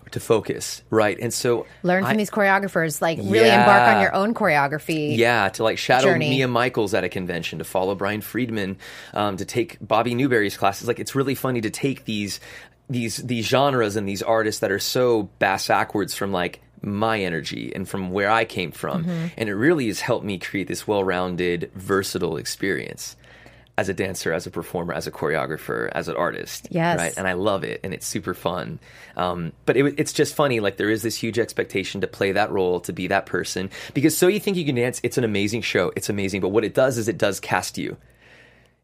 [0.06, 1.18] or to focus, right?
[1.20, 3.02] And so Learn from I- these choreographers.
[3.02, 5.18] Like really embark on your own choreography.
[5.18, 6.30] yeah, to like shadow journey.
[6.30, 8.78] Mia Michaels at a convention, to follow Brian Friedman,
[9.14, 10.88] um, to take Bobby Newberry's classes.
[10.88, 12.40] Like it's really funny to take these
[12.90, 17.74] these these genres and these artists that are so bass backwards from like my energy
[17.76, 19.26] and from where I came from, Mm-hmm.
[19.38, 23.18] and it really has helped me create this well-rounded, versatile experience.
[23.78, 26.98] As a dancer, as a performer, as a choreographer, as an artist, Yes.
[26.98, 27.14] right?
[27.16, 28.80] And I love it, and it's super fun.
[29.16, 30.60] Um, but it, it's just funny.
[30.60, 33.70] Like there is this huge expectation to play that role, to be that person.
[33.94, 35.00] Because so you think you can dance?
[35.04, 35.92] It's an amazing show.
[35.96, 36.42] It's amazing.
[36.42, 37.98] But what it does is it does cast you.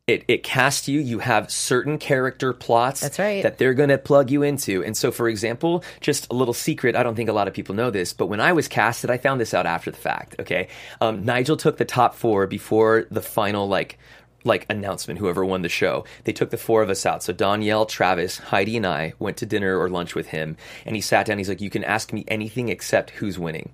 [0.05, 0.99] It it casts you.
[0.99, 2.99] You have certain character plots.
[2.99, 3.41] That's right.
[3.41, 4.83] That they're going to plug you into.
[4.83, 6.95] And so, for example, just a little secret.
[6.97, 9.17] I don't think a lot of people know this, but when I was casted, I
[9.17, 10.35] found this out after the fact.
[10.41, 10.67] Okay,
[10.99, 13.97] um, Nigel took the top four before the final like
[14.43, 16.05] like announcement, whoever won the show.
[16.23, 17.23] They took the four of us out.
[17.23, 20.57] So Donyelle, Travis, Heidi, and I went to dinner or lunch with him.
[20.85, 21.37] And he sat down.
[21.37, 23.71] He's like, You can ask me anything except who's winning.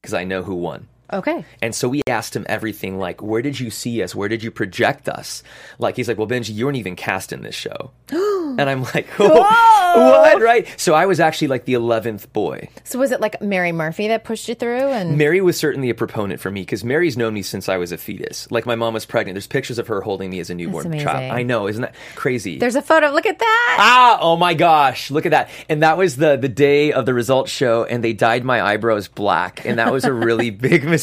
[0.00, 0.88] Because I know who won.
[1.12, 1.44] Okay.
[1.62, 4.14] And so we asked him everything like, Where did you see us?
[4.14, 5.42] Where did you project us?
[5.78, 7.90] Like, he's like, Well, Benji, you weren't even cast in this show.
[8.10, 10.40] and I'm like, What?
[10.40, 10.66] Right?
[10.78, 12.68] So I was actually like the 11th boy.
[12.84, 14.88] So was it like Mary Murphy that pushed you through?
[14.88, 17.92] And Mary was certainly a proponent for me because Mary's known me since I was
[17.92, 18.50] a fetus.
[18.50, 19.34] Like my mom was pregnant.
[19.34, 21.32] There's pictures of her holding me as a newborn child.
[21.32, 22.58] I know, isn't that crazy?
[22.58, 23.10] there's a photo.
[23.10, 23.76] Look at that.
[23.80, 25.50] Ah, oh my gosh, look at that.
[25.68, 29.08] And that was the the day of the results show and they dyed my eyebrows
[29.08, 30.99] black and that was a really big mistake.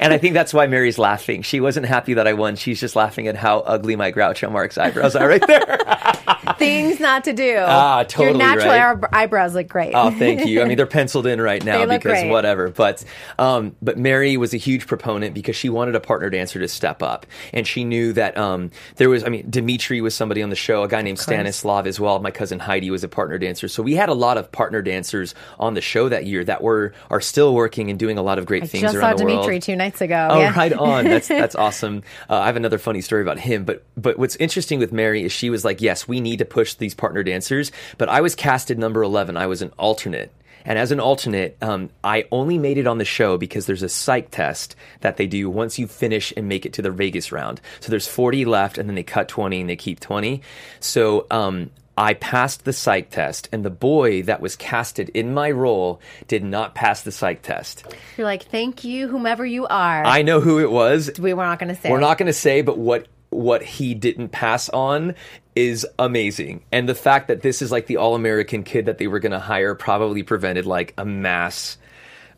[0.00, 1.42] And I think that's why Mary's laughing.
[1.42, 2.56] She wasn't happy that I won.
[2.56, 5.78] She's just laughing at how ugly my Groucho Marx eyebrows are right there.
[6.58, 7.56] Things not to do.
[7.58, 9.10] Ah, totally Your natural right.
[9.12, 9.92] eyebrows look great.
[9.94, 10.62] Oh, thank you.
[10.62, 12.30] I mean, they're penciled in right now because great.
[12.30, 12.68] whatever.
[12.68, 13.04] But
[13.38, 17.02] um, but Mary was a huge proponent because she wanted a partner dancer to step
[17.02, 19.24] up, and she knew that um, there was.
[19.24, 22.18] I mean, Dimitri was somebody on the show, a guy named Stanislav as well.
[22.18, 25.34] My cousin Heidi was a partner dancer, so we had a lot of partner dancers
[25.60, 28.46] on the show that year that were are still working and doing a lot of
[28.46, 29.62] great I things just saw Dimitri world.
[29.62, 30.28] two nights ago.
[30.30, 30.56] Oh, yeah.
[30.56, 31.04] right on.
[31.04, 32.02] That's that's awesome.
[32.28, 33.64] Uh, I have another funny story about him.
[33.64, 36.74] But but what's interesting with Mary is she was like, yes, we need to push
[36.74, 37.72] these partner dancers.
[37.98, 39.36] But I was casted number eleven.
[39.36, 40.32] I was an alternate.
[40.64, 43.88] And as an alternate, um, I only made it on the show because there's a
[43.88, 47.60] psych test that they do once you finish and make it to the Vegas round.
[47.80, 50.40] So there's 40 left, and then they cut 20 and they keep 20.
[50.78, 55.50] So um, I passed the psych test, and the boy that was casted in my
[55.50, 57.84] role did not pass the psych test.
[58.16, 60.04] You're like, thank you, whomever you are.
[60.04, 61.10] I know who it was.
[61.18, 61.90] we were not going to say.
[61.90, 65.14] We're not going to say, but what what he didn't pass on
[65.54, 66.64] is amazing.
[66.72, 69.32] And the fact that this is like the all American kid that they were going
[69.32, 71.78] to hire probably prevented like a mass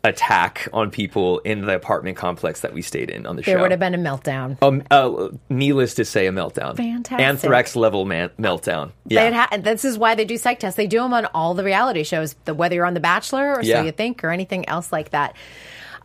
[0.03, 3.51] attack on people in the apartment complex that we stayed in on the There show.
[3.53, 4.57] There would have been a meltdown.
[4.61, 6.77] um, uh, needless to say, a meltdown.
[6.77, 7.25] Fantastic.
[7.25, 8.91] Anthrax level man- meltdown.
[9.07, 9.31] Yeah.
[9.31, 10.77] Ha- this is why they do psych tests.
[10.77, 13.63] They do them on all the reality shows, the, whether you're on The Bachelor or
[13.63, 13.79] Yeah.
[13.79, 15.35] So You Think or anything else like that.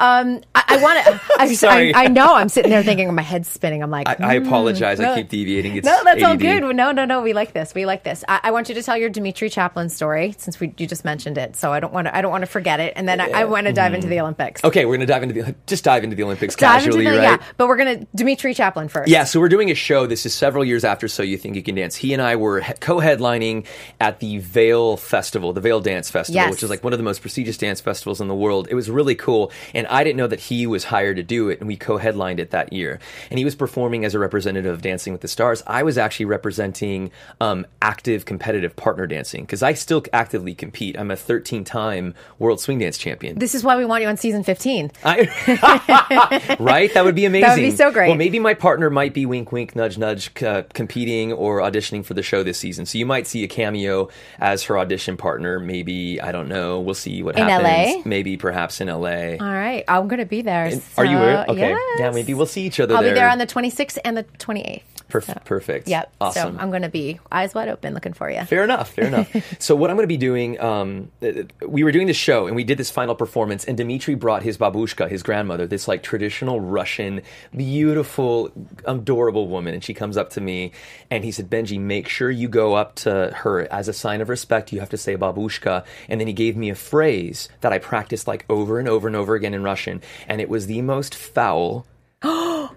[0.01, 1.21] Um, I, I want to.
[1.39, 1.93] I.
[1.95, 2.35] I, I know.
[2.35, 3.83] I'm sitting there thinking, my head's spinning.
[3.83, 4.99] I'm like, I, I apologize.
[4.99, 5.13] no.
[5.13, 5.77] I keep deviating.
[5.77, 6.61] It's no, that's all good.
[6.75, 7.21] No, no, no.
[7.23, 7.75] We like this.
[7.75, 8.25] We like this.
[8.29, 11.39] I, I want you to tell your Dimitri Chaplin story since we you just mentioned
[11.39, 11.55] it.
[11.57, 12.17] So I don't want to.
[12.17, 12.95] I don't want to forget it.
[12.97, 14.65] And then I, I want to dive into the Olympics.
[14.65, 17.11] Okay, we're going to dive into the just dive into the Olympics Dive casually, the,
[17.11, 17.23] right?
[17.23, 19.09] yeah, but we're gonna Dimitri Chaplin first.
[19.11, 20.07] Yeah, so we're doing a show.
[20.07, 21.95] This is several years after So You Think You Can Dance.
[21.97, 23.67] He and I were he- co-headlining
[24.01, 26.51] at the Vail Festival, the Vail Dance Festival, Yes.
[26.51, 28.69] which is like one of the most prestigious dance festivals in the world.
[28.71, 31.61] It was really cool, and I didn't know that he was hired to do it,
[31.61, 33.01] and we co-headlined it that year.
[33.31, 35.63] And he was performing as a representative of Dancing with the Stars.
[35.67, 40.99] I was actually representing um, active competitive partner dancing because I still actively compete.
[40.99, 43.39] I'm a 13-time world swing dance champion.
[43.39, 44.91] This is why we want you on season 15.
[45.05, 46.93] I, right?
[46.95, 47.41] That would be amazing.
[47.51, 48.09] That would be so great.
[48.09, 52.15] Well, maybe my partner might be wink, wink, nudge, nudge, uh, competing or auditioning for
[52.15, 52.87] the show this season.
[52.87, 55.59] So you might see a cameo as her audition partner.
[55.59, 56.81] Maybe I don't know.
[56.81, 57.97] We'll see what In happens.
[57.97, 58.03] LA?
[58.05, 59.37] Maybe perhaps in LA.
[59.41, 60.67] All right, I'm gonna be there.
[60.99, 61.17] Are you?
[61.19, 61.71] so, Okay.
[61.71, 61.99] yes.
[61.99, 63.13] Yeah, maybe we'll see each other I'll there.
[63.15, 64.83] be there on the 26th and the 28th.
[65.11, 65.89] Perf- perfect.
[65.89, 66.13] Yep.
[66.21, 66.57] Awesome.
[66.57, 68.45] So I'm going to be eyes wide open looking for you.
[68.45, 68.93] Fair enough.
[68.93, 69.29] Fair enough.
[69.59, 72.57] So what I'm going to be doing, um, uh, we were doing this show and
[72.57, 76.61] we did this final performance, and Dimitri brought his babushka, his grandmother, this like traditional
[76.61, 77.23] Russian,
[77.55, 78.51] beautiful,
[78.85, 80.73] adorable woman, and she comes up to me
[81.11, 84.29] and he said, "Benji, make sure you go up to her as a sign of
[84.29, 84.73] respect.
[84.73, 88.27] You have to say babushka." And then he gave me a phrase that I practiced
[88.27, 91.87] like over and over and over again in Russian, and it was the most foul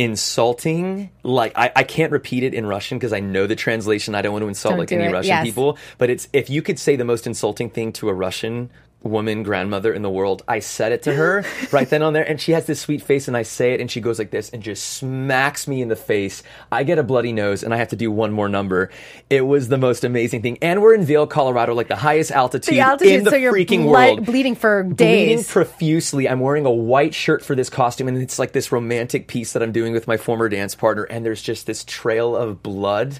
[0.00, 4.22] insulting like I, I can't repeat it in russian because i know the translation i
[4.22, 5.12] don't want to insult Don't like any it.
[5.12, 5.44] russian Yes.
[5.44, 8.70] people but it's if you could say the most insulting thing to a russian
[9.02, 12.38] woman grandmother in the world i said it to her right then on there and
[12.40, 14.62] she has this sweet face and i say it and she goes like this and
[14.62, 16.42] just smacks me in the face.
[16.70, 18.90] I get a bloody nose and i have to do one more number.
[19.30, 20.58] It was the most amazing thing.
[20.60, 23.52] And we're in vail colorado like the highest altitude, The altitude, in the so you're
[23.52, 24.26] freaking blood- world.
[24.26, 26.28] bleeding for bleeding profusely.
[26.28, 29.62] I'm wearing a white shirt for this costume, and it's like this romantic piece that
[29.62, 33.18] I'm doing with my former dance partner, and there's just this trail of blood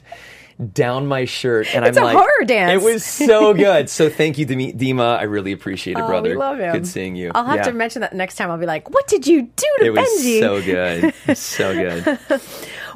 [0.73, 2.83] down my shirt, and It's I'm a like, horror dance.
[2.83, 3.89] It was so good.
[3.89, 5.19] so thank you, Dima.
[5.19, 6.31] I really appreciate it, Oh, brother.
[6.31, 6.73] we love him.
[6.73, 7.31] Good seeing you.
[7.35, 7.63] I'll have Yeah.
[7.65, 8.51] to mention that next time.
[8.51, 12.19] I'll be like, "What did you do to It was Benji?" so good, so good.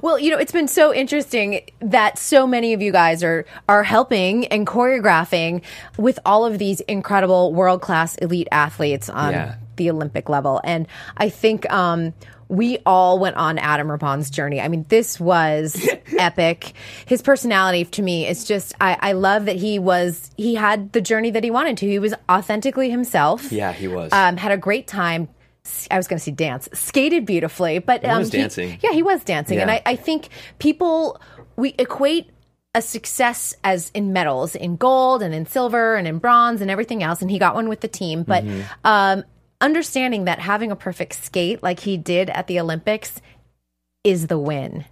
[0.03, 3.83] Well, you know, it's been so interesting that so many of you guys are are
[3.83, 5.63] helping and choreographing
[5.97, 9.55] with all of these incredible world class elite athletes on Yeah.
[9.77, 11.71] the Olympic level, and I think.
[11.73, 12.13] Um,
[12.49, 14.61] we all went on Adam Rippon's journey.
[14.61, 15.87] I mean, this was
[16.19, 16.73] epic.
[17.07, 21.01] His personality to me is just, I, I love that he was, he had the
[21.01, 21.87] journey that he wanted to.
[21.87, 23.51] He was authentically himself.
[23.51, 24.13] Yeah, he was.
[24.13, 25.29] Um, had a great time.
[25.91, 28.79] I was going to say dance, skated beautifully, but um, was dancing.
[28.83, 30.29] yeah, he was dancing, and I, I think
[30.59, 31.19] people
[31.57, 32.29] we equate
[32.75, 37.03] a success as in medals, in gold and in silver and in bronze and everything
[37.03, 38.25] else, and he got one with the team.
[38.25, 38.63] But Mm-hmm.
[38.87, 39.25] um,
[39.65, 43.23] understanding that having a perfect skate like he did at the Olympics
[44.05, 44.85] is the win.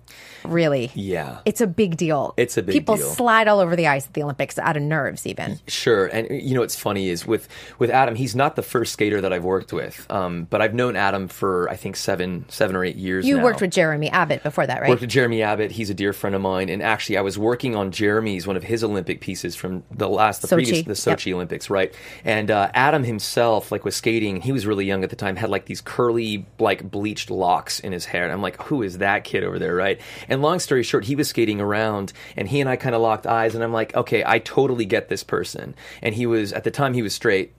[0.44, 1.38] Really, Yeah.
[1.44, 2.34] it's a big deal.
[2.36, 2.80] It's a big deal.
[2.80, 3.06] people deal.
[3.08, 5.58] slide all over the ice at the Olympics out of nerves, even.
[5.68, 9.20] Sure, and you know what's funny is with with Adam, he's not the first skater
[9.20, 12.84] that I've worked with, um, but I've known Adam for I think seven seven or
[12.84, 13.26] eight years.
[13.26, 13.44] You now.
[13.44, 14.88] worked with Jeremy Abbott before that, right?
[14.88, 15.70] Worked with Jeremy Abbott.
[15.70, 18.64] He's a dear friend of mine, and actually, I was working on Jeremy's one of
[18.64, 20.54] his Olympic pieces from the last, the Sochi.
[20.54, 21.94] previous, the Sochi Olympics, right?
[22.24, 24.40] And uh, Adam himself, like, was skating.
[24.40, 25.36] He was really young at the time.
[25.36, 28.98] Had like these curly, like bleached locks in his hair, and I'm like, who is
[28.98, 30.00] that kid over there, right?
[30.28, 33.26] And long story short, he was skating around and he and I kind of locked
[33.26, 35.74] eyes and I'm like, okay, I totally get this person.
[36.00, 37.52] And he was, at the time, he was straight.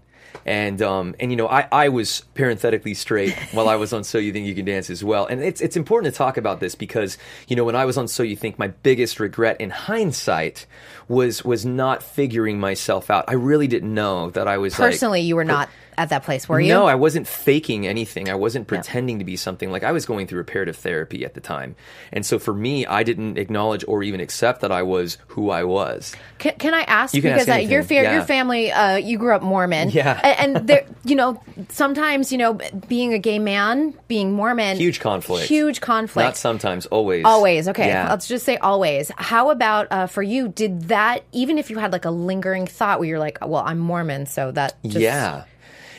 [0.47, 4.17] And um and you know I, I was parenthetically straight while I was on So
[4.17, 6.73] You Think You Can Dance as well and it's it's important to talk about this
[6.73, 10.65] because you know when I was on So You Think my biggest regret in hindsight
[11.07, 15.21] was was not figuring myself out I really didn't know that I was like- Personally,
[15.21, 16.69] you were not at that place, were you?
[16.69, 18.29] no, I wasn't faking anything.
[18.29, 19.71] I wasn't pretending to be something.
[19.71, 21.75] Like I was going through reparative therapy at the time.
[22.11, 25.63] And so for me, I didn't acknowledge or even accept that I was who I
[25.63, 26.15] was.
[26.39, 28.13] Can, can I ask You can because ask your fa- yeah.
[28.15, 30.19] your family uh, you grew up Mormon Yeah.
[30.21, 34.99] A- and, there you know sometimes you know being a gay man being Mormon Huge
[34.99, 35.47] conflict.
[35.47, 37.25] huge conflict Not sometimes, always.
[37.25, 37.87] Always, okay.
[37.87, 38.09] Yeah.
[38.09, 39.11] Let's just say always.
[39.17, 40.47] How about uh, for you?
[40.47, 43.79] Did that even if you had like a lingering thought where you're like, "Well, I'm
[43.79, 45.45] Mormon, so that just, yeah.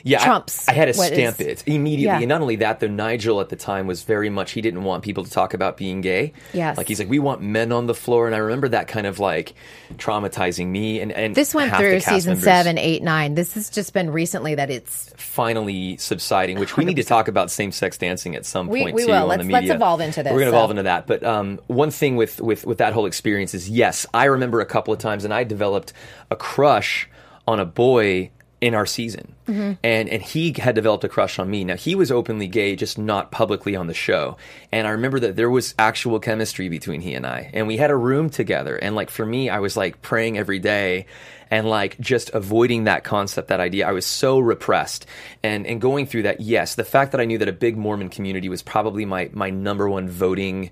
[0.06, 2.04] Yeah, I- trumps I, had to stamp is- it immediately.
[2.04, 2.18] Yeah.
[2.18, 5.02] And not only that, though, Nigel at the time was very much, he didn't want
[5.02, 6.34] people to talk about being gay.
[6.52, 6.76] Yes.
[6.76, 8.26] Like, he's like, we want men on the floor.
[8.26, 9.54] And I remember that kind of like
[9.94, 11.00] traumatizing me.
[11.00, 13.34] And, and This went through season members seven, eight, nine.
[13.34, 17.50] This has just been recently that it's finally subsiding, which we need to talk about
[17.50, 19.22] same sex dancing at some We- point we too will.
[19.22, 20.56] on Let's- the let's evolve into this, We're going to so.
[20.58, 21.06] evolve into that.
[21.06, 24.66] But um, one thing with, with with that whole experience is yes, I remember a
[24.66, 25.92] couple of times, and I developed
[26.30, 27.08] a crush
[27.46, 28.30] on a boy
[28.64, 29.72] in our season, Mm-hmm.
[29.84, 31.64] and and he had developed a crush on me.
[31.64, 34.38] Now he was openly gay, just not publicly on the show.
[34.72, 37.90] And I remember that there was actual chemistry between he and I, and we had
[37.90, 38.74] a room together.
[38.74, 41.04] And like for me, I was like praying every day
[41.50, 43.86] and like just avoiding that concept, that idea.
[43.86, 45.04] I was so repressed
[45.42, 46.40] and and going through that.
[46.40, 49.50] Yes, the fact that I knew that a big Mormon community was probably my my
[49.50, 50.70] number one voting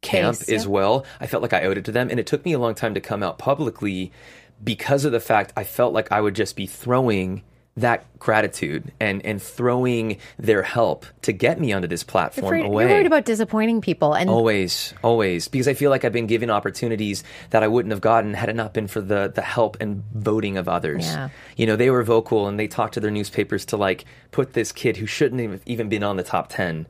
[0.00, 0.70] camp Base, as yeah.
[0.70, 1.06] well.
[1.20, 2.94] I felt like I owed it to them, and it took me a long time
[2.94, 4.12] to come out publicly
[4.62, 7.42] because of the fact I felt like I would just be throwing
[7.76, 12.84] that gratitude and and throwing their help to get me onto this platform afraid, away.
[12.84, 16.50] you're worried about disappointing people, and Always, always, because I feel like I've been given
[16.50, 20.02] opportunities that I wouldn't have gotten had it not been for the the help and
[20.12, 21.06] voting of others.
[21.06, 21.30] Yeah.
[21.56, 24.70] You know, they were vocal and they talked to their newspapers to like put this
[24.70, 26.86] kid who shouldn't have even been on the top ten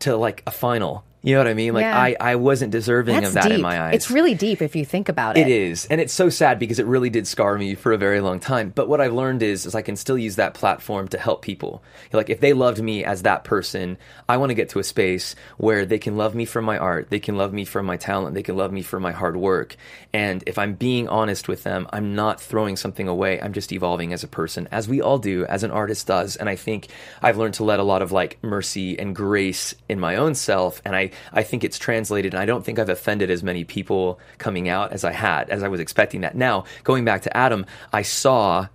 [0.00, 1.04] to like a final.
[1.26, 1.74] You know what I mean?
[1.74, 2.00] Like Yeah.
[2.00, 3.54] I I wasn't deserving that's of that deep.
[3.54, 3.96] in my eyes.
[3.96, 5.40] It's really deep if you think about it.
[5.40, 8.20] It is, and it's so sad because it really did scar me for a very
[8.20, 8.70] long time.
[8.72, 11.82] But what I've learned is, is I can still use that platform to help people.
[12.12, 15.34] Like if they loved me as that person, I want to get to a space
[15.56, 18.34] where they can love me for my art, they can love me for my talent,
[18.34, 19.74] they can love me for my hard work.
[20.12, 23.40] And if I'm being honest with them, I'm not throwing something away.
[23.40, 26.36] I'm just evolving as a person, as we all do, as an artist does.
[26.36, 26.86] And I think
[27.20, 30.80] I've learned to let a lot of like mercy and grace in my own self,
[30.84, 32.34] and I I think it's translated.
[32.34, 35.62] And I don't think I've offended as many people coming out as I had, as
[35.62, 36.34] I was expecting that.
[36.34, 38.68] Now, going back to Adam, I saw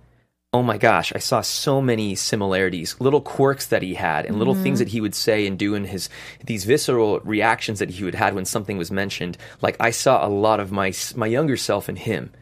[0.54, 4.54] oh my gosh, I saw so many similarities, little quirks that he had, and little
[4.54, 6.10] things that he would say and do in his
[6.44, 9.38] these visceral reactions that he would had when something was mentioned.
[9.62, 12.32] Like I saw a lot of my my younger self in him,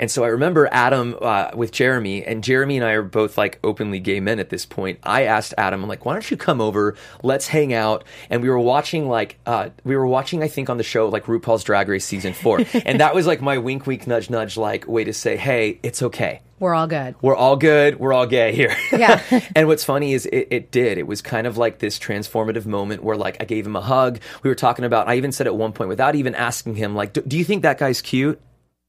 [0.00, 3.60] and so I remember Adam uh, with Jeremy, and Jeremy and I are both like
[3.62, 4.98] openly gay men at this point.
[5.04, 6.96] I asked Adam, I'm like, why don't you come over?
[7.22, 8.02] Let's hang out.
[8.30, 11.26] And we were watching like uh, we were watching, I think, on the show like
[11.26, 14.88] RuPaul's Drag Race season four, and that was like my wink, wink, nudge, nudge, like
[14.88, 17.16] way to say, hey, it's okay We're all good.
[17.22, 17.98] we're all good.
[17.98, 18.76] We're all gay here.
[18.92, 19.22] Yeah.
[19.56, 20.98] and what's funny is it, it did.
[20.98, 24.20] It was kind of like this transformative moment where like I gave him a hug.
[24.42, 27.14] We were talking about, I even said at one point without even asking him, like,
[27.14, 28.40] do, do you think that guy's cute?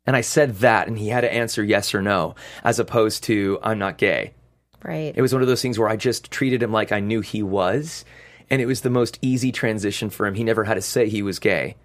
[0.05, 3.59] And I said that and he had to answer yes or no, as opposed to
[3.63, 4.33] I'm not gay.
[4.83, 5.13] Right.
[5.15, 7.43] It was one of those things where I just treated him like I knew he
[7.43, 8.03] was,
[8.49, 10.33] and it was the most easy transition for him.
[10.33, 11.75] He never had to say he was gay.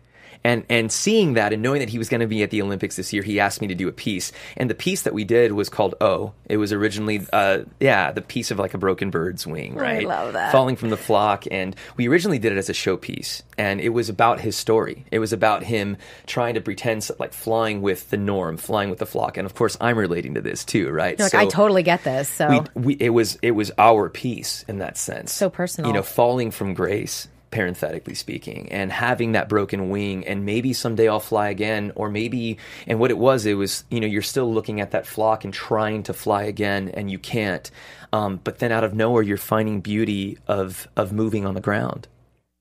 [0.47, 2.95] And and seeing that and knowing that he was going to be at the Olympics
[2.95, 4.31] this year, he asked me to do a piece.
[4.57, 8.21] And the piece that we did was called "Oh." It was originally, uh, yeah, the
[8.21, 10.05] piece of like a broken bird's wing, right?
[10.05, 10.53] I love that.
[10.53, 11.47] Falling from the flock.
[11.51, 15.05] And we originally did it as a showpiece, and it was about his story.
[15.11, 19.07] It was about him trying to pretend like flying with the norm, flying with the
[19.07, 19.37] flock.
[19.37, 21.19] And of course, I'm relating to this too, right?
[21.19, 22.29] You're like, I totally get this.
[22.29, 25.33] So we, we it was it was our piece in that sense.
[25.33, 25.91] So personal.
[25.91, 31.09] You know, falling from grace, parenthetically speaking, and having that broken wing, and maybe someday
[31.09, 32.59] I'll fly again, or maybe.
[32.87, 35.55] And what it was, it was you know you're still looking at that flock and
[35.55, 37.71] trying to fly again, and you can't.
[38.13, 42.09] Um, but then out of nowhere, you're finding beauty of of moving on the ground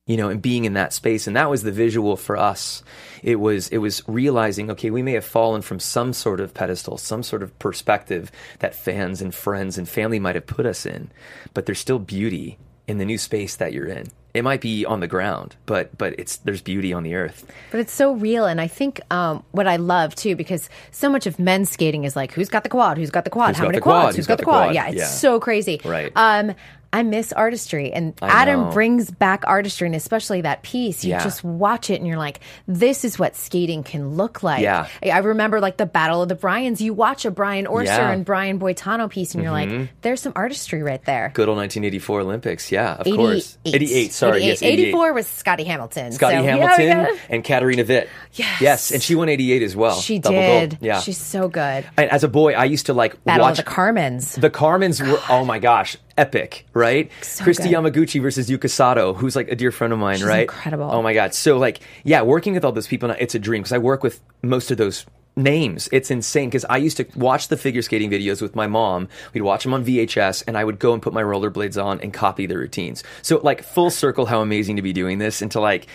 [0.08, 1.26] you know, and being in that space.
[1.26, 2.84] And that was the visual for us.
[3.24, 7.00] It was it was realizing, okay, we may have fallen from some sort of pedestal,
[7.00, 11.10] some sort of perspective that fans and friends and family might have put us in,
[11.56, 14.08] but there's still beauty in the new space that you're in.
[14.34, 17.46] It might be on the ground, but but it's there's beauty on the earth.
[17.72, 21.26] But it's so real, and I think um, what I love too, because so much
[21.26, 22.98] of men's skating is like, who's got the quad?
[22.98, 23.52] Who's got the quad?
[23.52, 24.02] Who's How many the quad?
[24.04, 24.18] quads?
[24.18, 24.76] Who's got, the quad?
[24.76, 25.06] Yeah, it's Yeah.
[25.08, 25.80] so crazy.
[25.86, 26.12] Right.
[26.18, 26.54] Um,
[26.96, 27.92] I miss artistry.
[27.94, 28.72] And I Adam know.
[28.72, 31.04] brings back artistry, and especially that piece.
[31.04, 31.24] You Yeah.
[31.24, 34.62] just watch it and you're like, this is what skating can look like.
[34.62, 34.88] Yeah.
[35.04, 36.82] I remember like the Battle of the Bryans.
[36.82, 38.00] You watch a Brian Orser Yeah.
[38.00, 38.14] Mm-hmm.
[38.14, 41.32] and Brian Boitano piece, and you're like, there's some artistry right there.
[41.34, 42.72] Good old 1984 Olympics.
[42.72, 43.58] Yeah, of course.
[43.66, 44.14] 88.
[44.14, 44.48] Sorry, 88.
[44.48, 44.84] yes, 88.
[44.88, 46.12] 84 was Scotty Hamilton.
[46.14, 48.10] Scotty So, Hamilton gotta- and Katarina Witt.
[48.34, 48.62] Yes.
[48.62, 50.00] Yes, and she won 88 as well.
[50.00, 50.70] She Double did.
[50.72, 50.78] Gold.
[50.82, 51.00] Yeah.
[51.02, 51.86] She's so good.
[51.98, 54.40] And as a boy, I used to like Battle watch the Carmens.
[54.40, 57.10] The Carmens were, oh my gosh, epic, right?
[57.22, 57.74] Kristi good.
[57.74, 60.42] Yamaguchi versus Yuka Sato, who's like a dear friend of mine, right?
[60.42, 60.90] incredible.
[60.92, 61.34] Oh my God.
[61.34, 64.22] So, like, yeah, working with all those people, it's a dream because I work with
[64.42, 65.06] most of those
[65.36, 65.90] names.
[65.92, 69.10] It's insane because I used to watch the figure skating videos with my mom.
[69.34, 72.14] We'd watch them on VHS and I would go and put my rollerblades on and
[72.14, 73.04] copy the routines.
[73.22, 75.88] So, like, full circle, how amazing to be doing this and to like,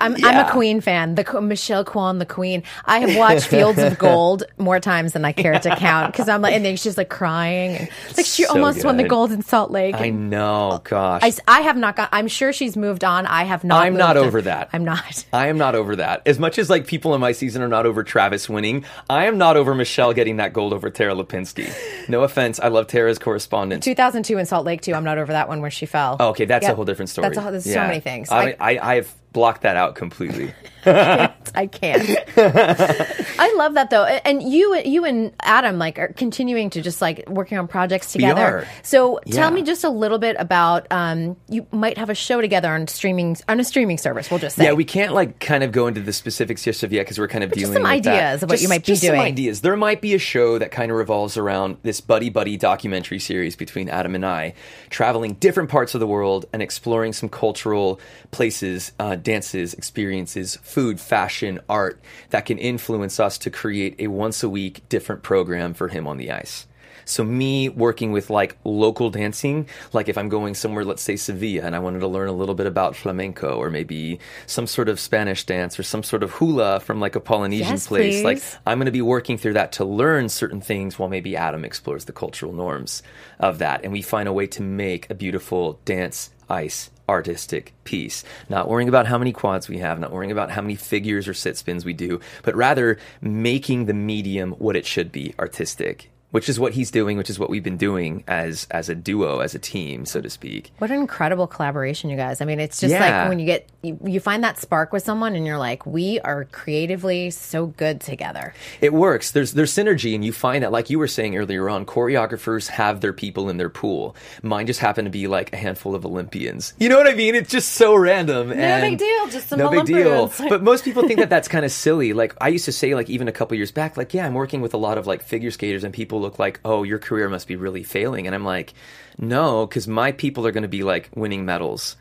[0.00, 1.14] I'm, I'm a Queen fan.
[1.14, 2.62] The Michelle Kwan, the Queen.
[2.86, 6.40] I have watched Fields of Gold more times than I care to count because I'm
[6.42, 7.76] like, and then she's like crying.
[7.76, 9.94] And it's like she So almost won the gold in Salt Lake.
[9.94, 11.22] I know, gosh.
[11.22, 12.08] I, I have not got.
[12.12, 13.26] I'm sure she's moved on.
[13.26, 13.82] I have not.
[13.82, 14.24] I'm not on.
[14.24, 14.70] over that.
[14.72, 15.26] I'm not.
[15.32, 16.22] I am not over that.
[16.26, 19.38] As much as like people in my season are not over Travis winning, I am
[19.38, 21.70] not over Michelle getting that gold over Tara Lipinski.
[22.08, 23.84] No offense, I love Tara's correspondence.
[23.84, 24.94] 2002 in Salt Lake too.
[24.94, 26.16] I'm not over that one where she fell.
[26.20, 26.72] Oh, okay, that's Yep.
[26.72, 27.26] a whole different story.
[27.28, 28.30] That's a, whole- there's so many things.
[28.30, 30.52] I, I, I have blocked that out completely.
[30.86, 32.08] I can't.
[32.36, 37.28] I love that though, and you, you and Adam like are continuing to just like
[37.28, 38.66] working on projects together.
[38.82, 39.34] So Yeah.
[39.42, 40.86] tell me just a little bit about.
[40.90, 44.30] Um, you might have a show together on streaming on a streaming service.
[44.30, 44.64] We'll just say.
[44.64, 47.28] Yeah, we can't like kind of go into the specifics just of yet because we're
[47.28, 48.10] kind of dealing some with that.
[48.14, 49.20] ideas of what you might be just Some doing.
[49.20, 49.60] ideas.
[49.60, 53.54] There might be a show that kind of revolves around this buddy buddy documentary series
[53.56, 54.54] between Adam and I,
[54.88, 58.00] traveling different parts of the world and exploring some cultural
[58.30, 62.00] places, uh, dances, experiences, food, fashion, art
[62.30, 66.16] that can influence us to create a once a week different program for him on
[66.16, 66.66] the ice.
[67.10, 71.66] So me working with like local dancing, like if I'm going somewhere, let's say Sevilla,
[71.66, 75.00] and I wanted to learn a little bit about flamenco or maybe some sort of
[75.00, 78.22] Spanish dance or some sort of hula from like a Polynesian Yes, place.
[78.22, 78.40] Like.
[78.64, 82.04] I'm going to be working through that to learn certain things while maybe Adam explores
[82.04, 83.02] the cultural norms
[83.40, 83.82] of that.
[83.82, 88.24] And we find a way to make a beautiful dance, ice, artistic piece.
[88.48, 91.34] Not worrying about how many quads we have, not worrying about how many figures or
[91.34, 96.10] sit spins we do, but rather making the medium what it should be, artistic.
[96.32, 99.40] Which is what he's doing, which is what we've been doing as as a duo,
[99.40, 100.70] as a team, so to speak.
[100.78, 102.40] What an incredible collaboration, you guys.
[102.40, 103.22] I mean, it's just Yeah.
[103.22, 106.20] like when you get you, you find that spark with someone, and you're like, we
[106.20, 108.54] are creatively so good together.
[108.80, 109.32] It works.
[109.32, 113.00] There's there's synergy, and you find that, like you were saying earlier on, choreographers have
[113.00, 114.14] their people in their pool.
[114.42, 116.74] Mine just happen to be like a handful of Olympians.
[116.78, 117.34] You know what I mean?
[117.34, 118.50] It's just so random.
[118.50, 120.32] No big deal, just some no big deal.
[120.48, 122.12] But most people think that that's kind of silly.
[122.12, 124.60] Like I used to say, like even a couple years back, like yeah, I'm working
[124.60, 127.48] with a lot of like figure skaters, and people look like, oh, your career must
[127.48, 128.74] be really failing, and I'm like,
[129.18, 131.96] no, because my people are going to be like winning medals.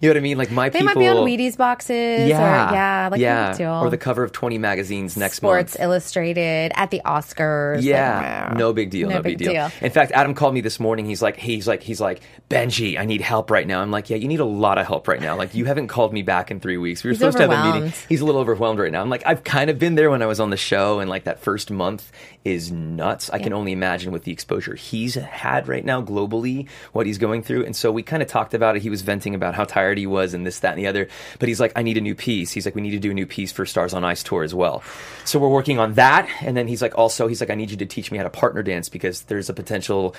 [0.00, 0.38] You know what I mean?
[0.38, 0.94] Like my They people.
[0.94, 3.72] They might be on Wheaties boxes, yeah, or yeah, like yeah, no big deal.
[3.72, 5.70] or the cover of 20 magazines next Sports month.
[5.70, 7.82] Sports Illustrated at the Oscars.
[7.82, 8.54] Yeah, wow.
[8.58, 9.70] no big deal, no, big, deal.
[9.80, 11.06] In fact, Adam called me this morning.
[11.06, 13.80] He's like, he's like, he's like, Benji, I need help right now.
[13.80, 15.36] I'm like, yeah, you need a lot of help right now.
[15.36, 17.02] Like, you haven't called me back in three weeks.
[17.04, 17.92] We were He's supposed to have a meeting.
[18.08, 19.02] He's a little overwhelmed right now.
[19.02, 21.24] I'm like, I've kind of been there when I was on the show, and like
[21.24, 22.10] that first month
[22.44, 23.30] is nuts.
[23.30, 27.42] I can only imagine with the exposure he's had right now globally, what he's going
[27.42, 27.64] through.
[27.64, 28.82] And so we kind of talked about it.
[28.82, 31.08] He was venting about how tired he was and this, that, and the other.
[31.38, 32.52] But he's like, I need a new piece.
[32.52, 34.54] He's like, we need to do a new piece for Stars on Ice tour as
[34.54, 34.82] well.
[35.24, 36.28] So we're working on that.
[36.42, 38.30] And then he's like, also, he's like, I need you to teach me how to
[38.30, 40.14] partner dance because there's a potential.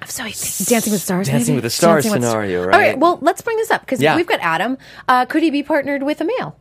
[0.00, 1.26] I'm sorry, Dancing with Stars.
[1.26, 1.56] Dancing maybe?
[1.56, 2.72] with the Stars Dancing with scenario, right?
[2.74, 2.98] All right, right?
[2.98, 4.14] well, let's bring this up because Yeah.
[4.14, 4.78] we've got Adam.
[5.08, 6.56] Uh, could he be partnered with a male?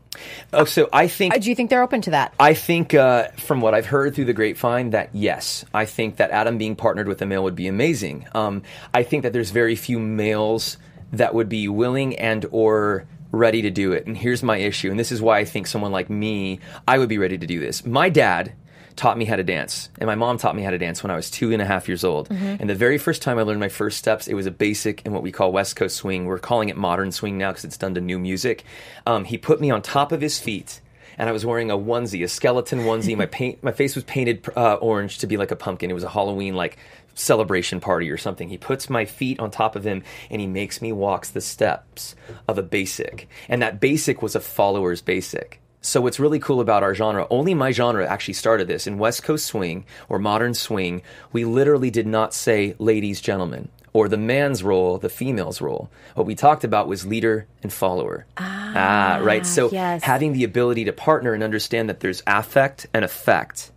[0.54, 2.34] Oh, so I think Uh, do you think they're open to that?
[2.40, 6.32] I think, uh, from what I've heard through the grapevine, that yes, I think that
[6.32, 8.26] Adam being partnered with a male would be amazing.
[8.34, 10.78] Um, I think that there's very few males
[11.12, 14.08] that would be willing and or ready to do it.
[14.08, 17.10] And here's my issue, and this is why I think someone like me, I would
[17.10, 17.86] be ready to do this.
[17.86, 18.54] My dad
[18.96, 21.16] taught me how to dance, and my mom taught me how to dance when I
[21.16, 22.30] was two and a half years old.
[22.60, 25.14] And the very first time I learned my first steps, it was a basic in
[25.14, 26.26] what we call West Coast swing.
[26.26, 28.64] We're calling it modern swing now because it's done to new music.
[29.06, 30.82] Um, he put me on top of his feet
[31.18, 33.18] and I was wearing a onesie, a skeleton onesie.
[33.18, 35.90] my paint, my face was painted uh, orange to be like a pumpkin.
[35.90, 36.78] It was a Halloween like
[37.16, 38.50] celebration party or something.
[38.50, 42.16] He puts my feet on top of him and he makes me walk the steps
[42.48, 45.60] of a basic, and that basic was a follower's basic.
[45.82, 49.24] So what's really cool about our genre, only my genre actually started this in West
[49.24, 51.02] Coast swing or modern swing.
[51.32, 55.90] We literally did not say ladies, gentlemen, or the man's role, the female's role.
[56.14, 58.28] What we talked about was leader and follower.
[58.38, 59.44] Ah, right.
[59.44, 60.04] So yes.
[60.04, 63.72] having the ability to partner and understand that there's affect and effect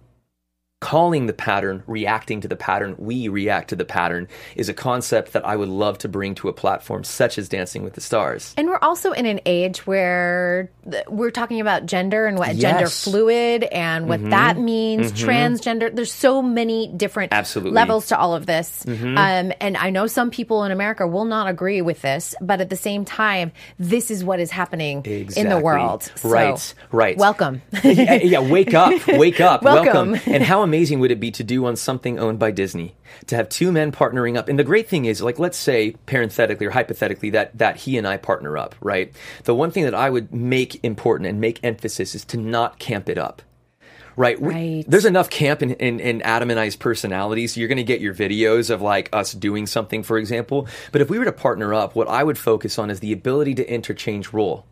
[0.81, 4.27] calling the pattern, reacting to the pattern, we react to the pattern
[4.57, 7.85] is a concept that I would love to bring to a platform such as Dancing
[7.85, 8.55] with the Stars.
[8.57, 10.71] And we're also in an age where
[11.07, 14.31] we're talking about gender and what gender fluid and what mm-hmm.
[14.31, 15.29] that means, mm-hmm.
[15.29, 15.95] transgender.
[15.95, 17.73] There's so many different Absolutely.
[17.73, 18.83] levels to all of this.
[18.87, 19.19] Mm-hmm.
[19.19, 22.71] Um, and I know some people in America will not agree with this, but at
[22.71, 26.11] the same time, this is what is happening in the world.
[26.17, 27.17] So, Right, right.
[27.19, 27.61] Welcome.
[27.85, 30.17] yeah, yeah, wake up, wake up, Welcome.
[30.27, 32.95] And how amazing would it be to do on something owned by Disney?
[33.27, 34.49] To have two men partnering up.
[34.49, 38.07] And the great thing is, like, let's say parenthetically or hypothetically that that he and
[38.07, 39.13] I partner up, right?
[39.45, 43.09] The one thing that I would make important and make emphasis is to not camp
[43.09, 43.43] it up.
[44.17, 44.41] Right.
[44.41, 44.85] We- Right.
[44.87, 47.57] there's enough camp in, in, in Adam and I's personalities.
[47.57, 50.69] You're going to get your videos of like us doing something, for example.
[50.93, 53.55] But if we were to partner up, what I would focus on is the ability
[53.55, 54.67] to interchange role.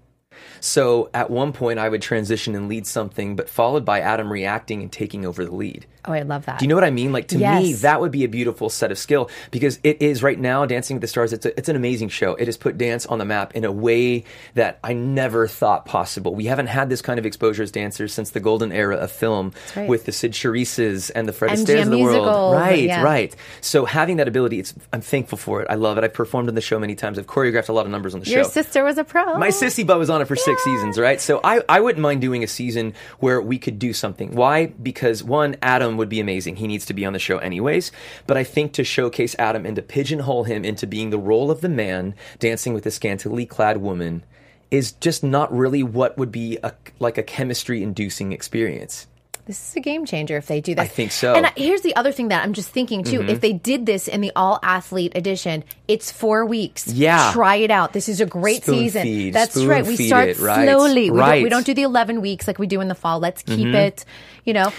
[0.60, 4.82] So at one point, I would transition and lead something, but followed by Adam reacting
[4.82, 5.86] and taking over the lead.
[6.08, 6.58] Oh, I love that.
[6.58, 7.12] Do you know what I mean?
[7.12, 10.38] Like to me, that would be a beautiful set of skill because it is right
[10.38, 11.32] now Dancing with the Stars.
[11.34, 12.34] It's a, it's an amazing show.
[12.34, 16.34] It has put dance on the map in a way that I never thought possible.
[16.34, 19.52] We haven't had this kind of exposure as dancers since the golden era of film
[19.76, 19.88] right.
[19.88, 22.54] with the Cyd Charisses and the Fred Astaire's of the world.
[22.54, 23.02] Right, yeah.
[23.02, 23.36] right.
[23.60, 25.66] So having that ability, it's I'm thankful for it.
[25.68, 26.04] I love it.
[26.04, 27.18] I've performed on the show many times.
[27.18, 28.48] I've choreographed a lot of numbers on the Your show.
[28.48, 29.36] Your sister was a pro.
[29.38, 31.20] My sissy butt was on it for six seasons, right?
[31.20, 34.34] So I, I wouldn't mind doing a season where we could do something.
[34.34, 34.66] Why?
[34.66, 36.56] Because one, Adam would be amazing.
[36.56, 37.92] He needs to be on the show anyways.
[38.26, 41.60] But I think to showcase Adam and to pigeonhole him into being the role of
[41.60, 44.24] the man dancing with a scantily clad woman
[44.70, 49.06] is just not really what would be a, like a chemistry inducing experience.
[49.48, 50.82] This is a game changer if they do that.
[50.82, 51.32] I think so.
[51.32, 51.46] Mm-hmm.
[51.46, 53.22] And here's the other thing that I'm just thinking too.
[53.22, 56.86] If they did this in the all athlete edition, it's four weeks.
[56.86, 57.30] Yeah.
[57.32, 57.94] Try it out.
[57.94, 59.02] This is a great Spoon season.
[59.04, 59.86] feed, That's spoon right.
[59.86, 61.10] We start it, right, slowly.
[61.10, 61.38] We, don't, we.
[61.40, 61.48] Mm-hmm.
[61.48, 63.20] don't do the 11 weeks like we do in the fall.
[63.20, 64.04] Let's keep it,
[64.44, 64.70] you know.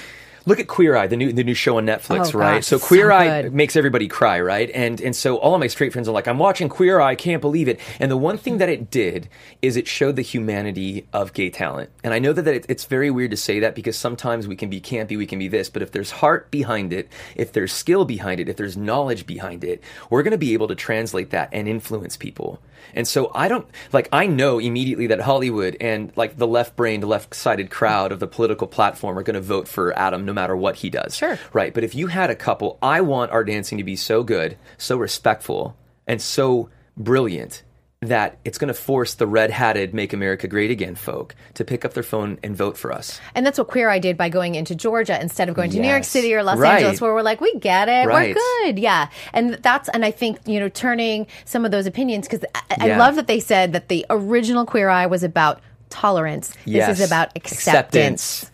[0.49, 2.55] Look at Queer Eye, the new the new show on Netflix, Oh, right?
[2.55, 3.53] gosh, so so Queer Eye good.
[3.53, 4.71] makes everybody cry, right?
[4.73, 7.15] And and so all of my straight friends are like, I'm watching Queer Eye, I
[7.15, 7.79] can't believe it.
[7.99, 9.29] And the one thing that it did
[9.61, 11.91] is it showed the humanity of gay talent.
[12.03, 14.55] And I know that, that it, it's very weird to say that because sometimes we
[14.55, 17.71] can be campy, we can be this, but if there's heart behind it, if there's
[17.71, 21.29] skill behind it, if there's knowledge behind it, we're going to be able to translate
[21.29, 22.59] that and influence people.
[22.95, 27.69] And so I don't like I know immediately that Hollywood and like the left-brained, left-sided
[27.69, 30.89] crowd of the political platform are going to vote for Adam no matter what he
[30.89, 31.15] does.
[31.15, 31.37] Sure.
[31.53, 34.57] Right, but if you had a couple, I want our dancing to be so good,
[34.77, 35.75] so respectful,
[36.07, 37.63] and so brilliant
[38.01, 41.93] that it's going to force the red-hatted "Make America Great Again" folk to pick up
[41.93, 43.19] their phone and vote for us.
[43.35, 45.89] And that's what Queer Eye did by going into Georgia instead of going to New
[45.89, 46.75] York City or Los Right.
[46.75, 48.33] Angeles, where we're like, we get it, Right.
[48.33, 49.09] we're good, yeah.
[49.33, 52.97] And that's and I think you know turning some of those opinions because I, I
[52.97, 55.59] love that they said that the original Queer Eye was about
[55.89, 56.53] tolerance.
[56.63, 56.87] Yes.
[56.87, 58.43] This is about acceptance.
[58.43, 58.51] Acceptance.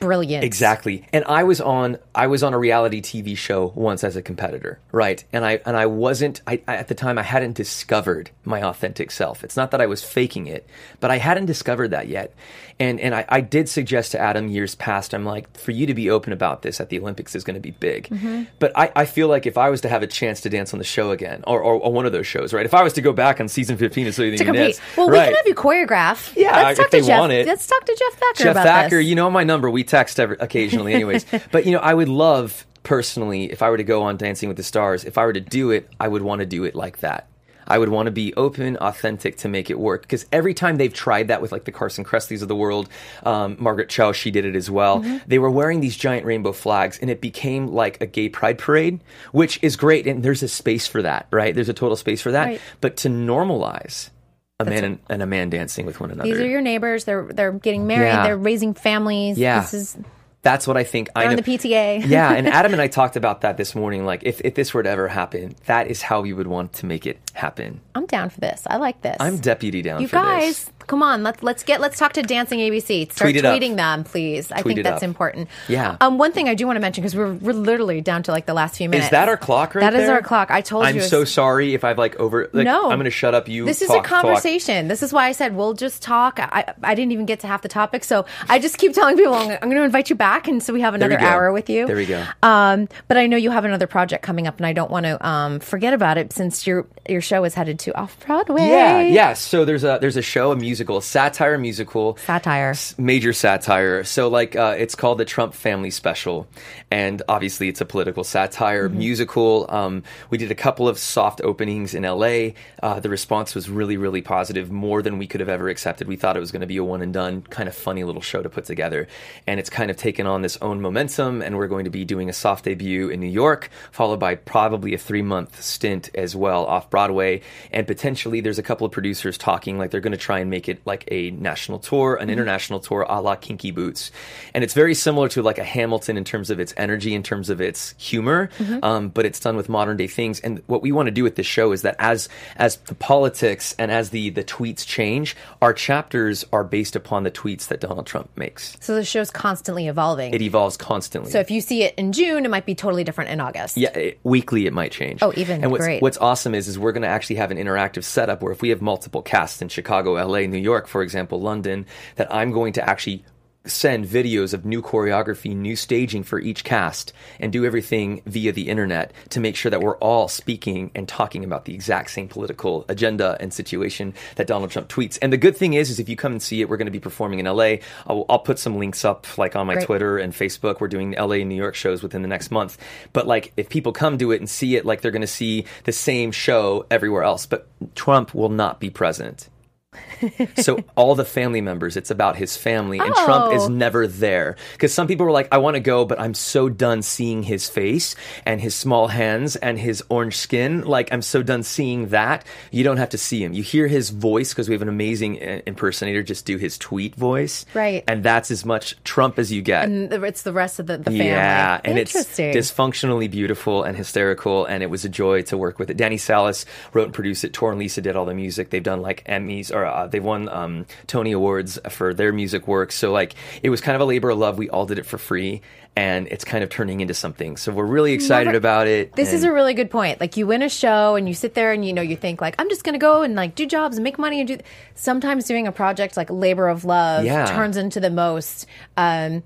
[0.00, 0.44] Brilliant.
[0.44, 1.06] Exactly.
[1.12, 4.80] And I was on I was on a reality TV show once as a competitor,
[4.92, 5.22] right?
[5.30, 9.10] And I and I wasn't I, I at the time I hadn't discovered my authentic
[9.10, 9.44] self.
[9.44, 10.66] It's not that I was faking it,
[11.00, 12.34] but I hadn't discovered that yet.
[12.80, 15.92] And and I, I did suggest to Adam years past, I'm like, for you to
[15.92, 18.08] be open about this at the Olympics is going to be big.
[18.08, 18.44] Mm-hmm.
[18.58, 20.78] But I, I feel like if I was to have a chance to dance on
[20.78, 22.64] the show again, or, or, or one of those shows, right?
[22.64, 24.76] If I was to go back on season 15 of So You To compete.
[24.76, 26.34] Dance, Well, we can have you choreograph.
[26.34, 27.18] Yeah, let's talk to Jeff.
[27.20, 27.46] want it.
[27.46, 29.06] Let's talk to Jeff Thacker Jeff about Thacker, this.
[29.06, 29.68] you know my number.
[29.68, 31.26] We text every, occasionally, anyways.
[31.52, 34.56] but you know, I would love personally if I were to go on Dancing with
[34.56, 35.04] the Stars.
[35.04, 37.28] If I were to do it, I would want to do it like that.
[37.70, 40.02] I would want to be open, authentic to make it work.
[40.02, 42.88] Because every time they've tried that with like the Carson Kressleys of the world,
[43.24, 45.00] um, Margaret Cho, she did it as well.
[45.00, 45.18] Mm-hmm.
[45.28, 49.00] They were wearing these giant rainbow flags, and it became like a gay pride parade,
[49.32, 50.06] which is great.
[50.06, 51.54] And there's a space for that, right?
[51.54, 52.46] There's a total space for that.
[52.46, 52.60] Right.
[52.80, 54.10] But to normalize
[54.58, 56.28] a man and, and a man dancing with one another.
[56.28, 57.04] These are your neighbors.
[57.04, 58.08] They're they're getting married.
[58.08, 58.24] Yeah.
[58.24, 59.38] They're raising families.
[59.38, 59.60] Yeah.
[59.60, 59.96] This is
[60.42, 61.10] That's what I think.
[61.14, 61.42] I they're on know.
[61.42, 62.06] the PTA.
[62.08, 64.06] yeah, and Adam and I talked about that this morning.
[64.06, 66.86] Like, if, if this were to ever happen, that is how we would want to
[66.86, 67.80] make it happen.
[67.94, 68.62] I'm down for this.
[68.66, 69.16] I like this.
[69.20, 70.72] I'm deputy down You for guys, this.
[70.90, 71.22] Come on.
[71.22, 73.10] Let's let's get let's talk to Dancing ABC.
[73.12, 73.56] Start Tweet it up.
[73.56, 74.50] tweeting them, please.
[74.50, 75.02] I Tweet think that's up.
[75.04, 75.48] important.
[75.68, 75.96] Yeah.
[76.00, 78.46] Um, one thing I do want to mention because we're we're literally down to like
[78.46, 79.06] the last few minutes.
[79.06, 80.16] Is that our clock right That is there?
[80.16, 80.50] our clock.
[80.50, 80.90] I told you.
[80.90, 82.50] I'm so sorry if I've like over.
[82.52, 82.90] Like, No.
[82.90, 83.48] I'm going to shut up.
[83.48, 83.64] You.
[83.64, 84.22] This is talk, a talk.
[84.22, 84.88] conversation.
[84.88, 86.40] This is why I said we'll just talk.
[86.40, 89.34] I, I didn't even get to half the topic, so I just keep telling people
[89.34, 91.70] I'm, I'm going to invite you back, and so we have we another hour with
[91.70, 91.86] you.
[91.86, 92.24] There we go.
[92.42, 95.24] Um, but I know you have another project coming up, and I don't want to
[95.26, 98.66] um, forget about it since your your show is headed to off Broadway.
[98.66, 99.32] Yeah, yeah.
[99.34, 102.72] So there's a there's a show, a musical musical, satire musical, Satire.
[102.96, 104.02] major satire.
[104.02, 106.46] So like uh, it's called the Trump Family Special,
[106.90, 108.98] and obviously it's a political satire Mm-hmm.
[108.98, 109.66] musical.
[109.68, 112.52] Um, we did a couple of soft openings in LA.
[112.82, 116.08] Uh, the response was really really positive, more than we could have ever accepted.
[116.08, 118.22] We thought it was going to be a one and done kind of funny little
[118.22, 119.06] show to put together,
[119.46, 121.42] and it's kind of taken on this own momentum.
[121.42, 124.94] And we're going to be doing a soft debut in New York, followed by probably
[124.94, 129.36] a three month stint as well off Broadway, and potentially there's a couple of producers
[129.36, 132.80] talking like they're going to try and make it like a national tour, an international
[132.80, 134.10] tour a la Kinky Boots.
[134.54, 137.50] And it's very similar to like a Hamilton in terms of its energy, in terms
[137.50, 138.50] of its humor,
[138.82, 140.40] um, but it's done with modern day things.
[140.40, 143.74] And what we want to do with this show is that as as the politics
[143.78, 148.06] and as the the tweets change, our chapters are based upon the tweets that Donald
[148.06, 148.76] Trump makes.
[148.80, 150.34] So the show's constantly evolving.
[150.34, 151.30] It evolves constantly.
[151.30, 153.76] so if you see it in June, it might be totally different in August.
[153.76, 155.22] Yeah, it, weekly it might change.
[155.22, 156.02] Oh, even and what's, great.
[156.02, 158.70] What's awesome is is we're going to actually have an interactive setup where if we
[158.70, 161.86] have multiple casts in Chicago, L.A., New York, for example, London,
[162.16, 163.24] that I'm going to actually
[163.66, 168.68] send videos of new choreography, new staging for each cast, and do everything via the
[168.68, 172.86] internet to make sure that we're all speaking and talking about the exact same political
[172.88, 175.18] agenda and situation that Donald Trump tweets.
[175.20, 176.92] And the good thing is, is if you come and see it, we're going to
[176.92, 177.76] be performing in LA.
[178.06, 179.86] I'll, I'll put some links up like on my Great.
[179.86, 180.80] Twitter and Facebook.
[180.80, 182.78] We're doing LA and New York shows within the next month.
[183.12, 185.66] But like, if people come to it and see it, like they're going to see
[185.84, 187.44] the same show everywhere else.
[187.44, 189.50] But Trump will not be present.
[190.56, 193.56] so all the family members, it's about his family, and Trump Oh.
[193.56, 194.56] is never there.
[194.72, 197.68] Because some people were like, "I want to go, but I'm so done seeing his
[197.68, 198.14] face
[198.46, 200.82] and his small hands and his orange skin.
[200.82, 202.44] Like I'm so done seeing that.
[202.70, 203.52] You don't have to see him.
[203.52, 206.22] You hear his voice because we have an amazing uh, impersonator.
[206.22, 208.04] Just do his tweet voice, Right.
[208.06, 209.84] And that's as much Trump as you get.
[209.84, 211.26] And it's the rest of the, the family.
[211.26, 215.90] Yeah, and it's dysfunctionally beautiful and hysterical, and it was a joy to work with
[215.90, 215.96] it.
[215.96, 217.52] Danny Salas wrote and produced it.
[217.52, 218.70] Tor and Lisa did all the music.
[218.70, 222.92] They've done like Emmys or uh, they've won um, Tony Awards for their music work.
[222.92, 224.58] So like it was kind of a labor of love.
[224.58, 225.62] We all did it for free,
[225.96, 227.56] and it's kind of turning into something.
[227.56, 229.14] So we're really excited Never- about it.
[229.16, 230.20] This is a really good point.
[230.20, 232.54] Like you win a show and you sit there and you know you think like
[232.58, 234.58] I'm just going to go and like do jobs and make money and do.
[234.94, 237.46] Sometimes doing a project like labor of love Yeah.
[237.46, 238.66] turns into the most.
[238.96, 239.42] Um,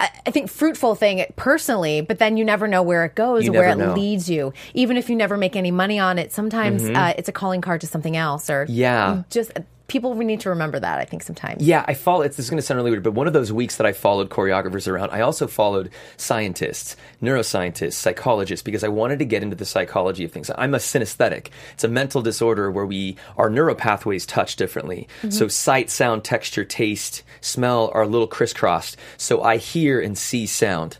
[0.00, 3.68] I think fruitful thing personally, but then you never know where it goes or where
[3.70, 3.86] it know.
[3.90, 3.94] Mm-hmm.
[4.00, 4.52] leads you.
[4.74, 7.80] Even if you never make any money on it, sometimes uh, it's a calling card
[7.82, 8.50] to something else.
[8.50, 9.22] Or Yeah.
[9.30, 9.52] just
[9.86, 10.98] people need to remember that.
[10.98, 11.62] I think sometimes.
[11.62, 12.22] Yeah, I follow.
[12.22, 13.92] It's, this is going to sound really weird, but one of those weeks that I
[13.92, 19.56] followed choreographers around, I also followed scientists, neuroscientists, psychologists, because I wanted to get into
[19.56, 20.50] the psychology of things.
[20.56, 21.48] I'm a synesthetic.
[21.74, 25.08] It's a mental disorder where we our neuropathways touch differently.
[25.18, 25.30] Mm-hmm.
[25.30, 28.96] So sight, sound, texture, taste, smell are a little crisscrossed.
[29.16, 30.98] So I hear and see sound.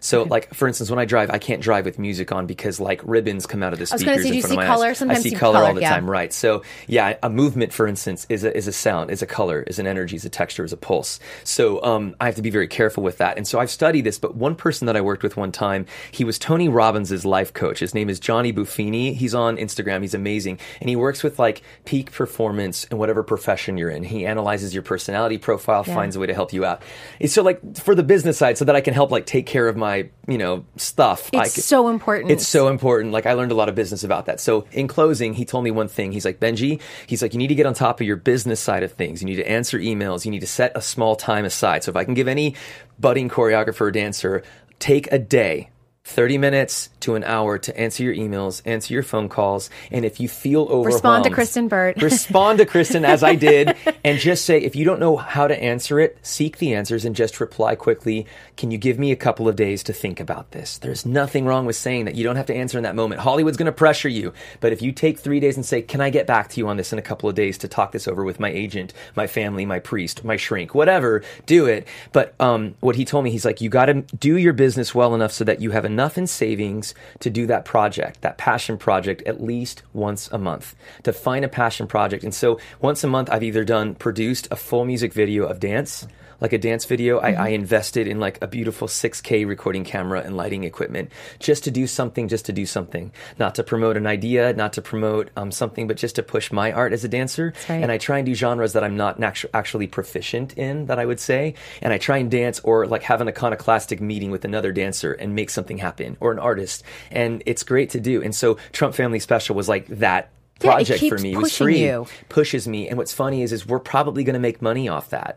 [0.00, 3.00] So, like for instance, when I drive, I can't drive with music on because like
[3.04, 4.56] ribbons come out of the was speakers gonna say, in do you front of see
[4.56, 4.86] my color?
[4.88, 4.98] eyes.
[4.98, 5.90] Sometimes I see you color all the yeah.
[5.90, 6.32] time, right?
[6.32, 9.78] So, yeah, a movement, for instance, is a, is a sound, is a color, is
[9.78, 11.20] an energy, is a texture, is a pulse.
[11.44, 13.36] So, um, I have to be very careful with that.
[13.36, 14.18] And so, I've studied this.
[14.18, 17.80] But one person that I worked with one time, he was Tony Robbins' life coach.
[17.80, 19.14] His name is Johnny Buffini.
[19.14, 20.00] He's on Instagram.
[20.00, 24.02] He's amazing, and he works with like peak performance in whatever profession you're in.
[24.02, 25.94] He analyzes your personality profile, Yeah.
[25.94, 26.80] finds a way to help you out.
[27.18, 29.68] It's so like for the business side, so that I can help like take care
[29.68, 29.89] of my
[30.26, 31.30] you know stuff.
[31.32, 32.30] It's so important.
[32.30, 33.12] It's so important.
[33.12, 34.40] Like I learned a lot of business about that.
[34.40, 36.12] So in closing, he told me one thing.
[36.12, 38.82] He's like, Benji, he's like, you need to get on top of your business side
[38.82, 39.22] of things.
[39.22, 40.24] You need to answer emails.
[40.24, 41.84] You need to set a small time aside.
[41.84, 42.54] So if I can give any
[42.98, 44.42] budding choreographer or dancer,
[44.78, 45.70] take a day.
[46.04, 50.18] 30 minutes to an hour to answer your emails, answer your phone calls, and if
[50.18, 52.02] you feel overwhelmed, Respond to Kristyn Burtt.
[52.02, 55.62] respond to Kristyn as I did, and just say if you don't know how to
[55.62, 58.26] answer it, seek the answers and just reply quickly.
[58.56, 60.78] Can you give me a couple of days to think about this?
[60.78, 62.14] There's nothing wrong with saying that.
[62.14, 63.20] You don't have to answer in that moment.
[63.20, 66.10] Hollywood's going to pressure you, but if you take three days and say, "Can I
[66.10, 68.24] get back to you on this in a couple of days to talk this over
[68.24, 71.86] with my agent, my family, my priest, my shrink, whatever," do it.
[72.12, 75.14] But um, what he told me, he's like, you got to do your business well
[75.14, 79.22] enough so that you have enough in savings to do that project, that passion project,
[79.26, 80.74] at least once a month.
[81.02, 84.56] To find a passion project, and so once a month, I've either done produced a
[84.56, 86.06] full music video of dance.
[86.40, 90.36] Like a dance video, I, I invested in like a beautiful 6K recording camera and
[90.36, 93.12] lighting equipment just to do something, just to do something.
[93.38, 96.72] Not to promote an idea, not to promote um, something, but just to push my
[96.72, 97.52] art as a dancer.
[97.68, 97.82] right.
[97.82, 101.06] And I try and do genres that I'm not natu- actually proficient in, that I
[101.06, 101.54] would say.
[101.82, 105.34] And I try and dance or like have an iconoclastic meeting with another dancer and
[105.34, 106.82] make something happen or an artist.
[107.10, 108.22] And it's great to do.
[108.22, 110.30] And so Trump Family Special was like that
[110.62, 111.32] Yeah, project for me.
[111.32, 112.06] It was free, you.
[112.28, 112.88] pushes me.
[112.88, 115.36] And what's funny is, is we're probably going to make money off that.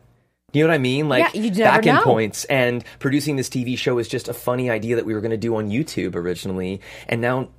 [0.54, 1.10] You know what I mean?
[1.10, 2.04] Like Yeah, back in know.
[2.04, 2.46] points.
[2.46, 5.38] And producing this TV show was just a funny idea that we were going to
[5.38, 6.80] do on YouTube originally.
[7.10, 7.50] And now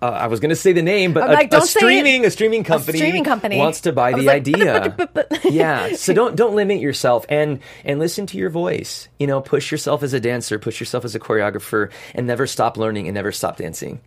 [0.00, 1.78] uh, I was going to say the name, but I'm a, like, a don't say
[1.78, 1.82] it.
[1.82, 3.58] streaming a streaming company streaming company.
[3.58, 5.10] wants to buy the like, idea.
[5.44, 5.94] yeah.
[5.94, 9.08] So don't don't limit yourself and and listen to your voice.
[9.18, 12.78] You know, push yourself as a dancer, push yourself as a choreographer, and never stop
[12.78, 14.00] learning and never stop dancing.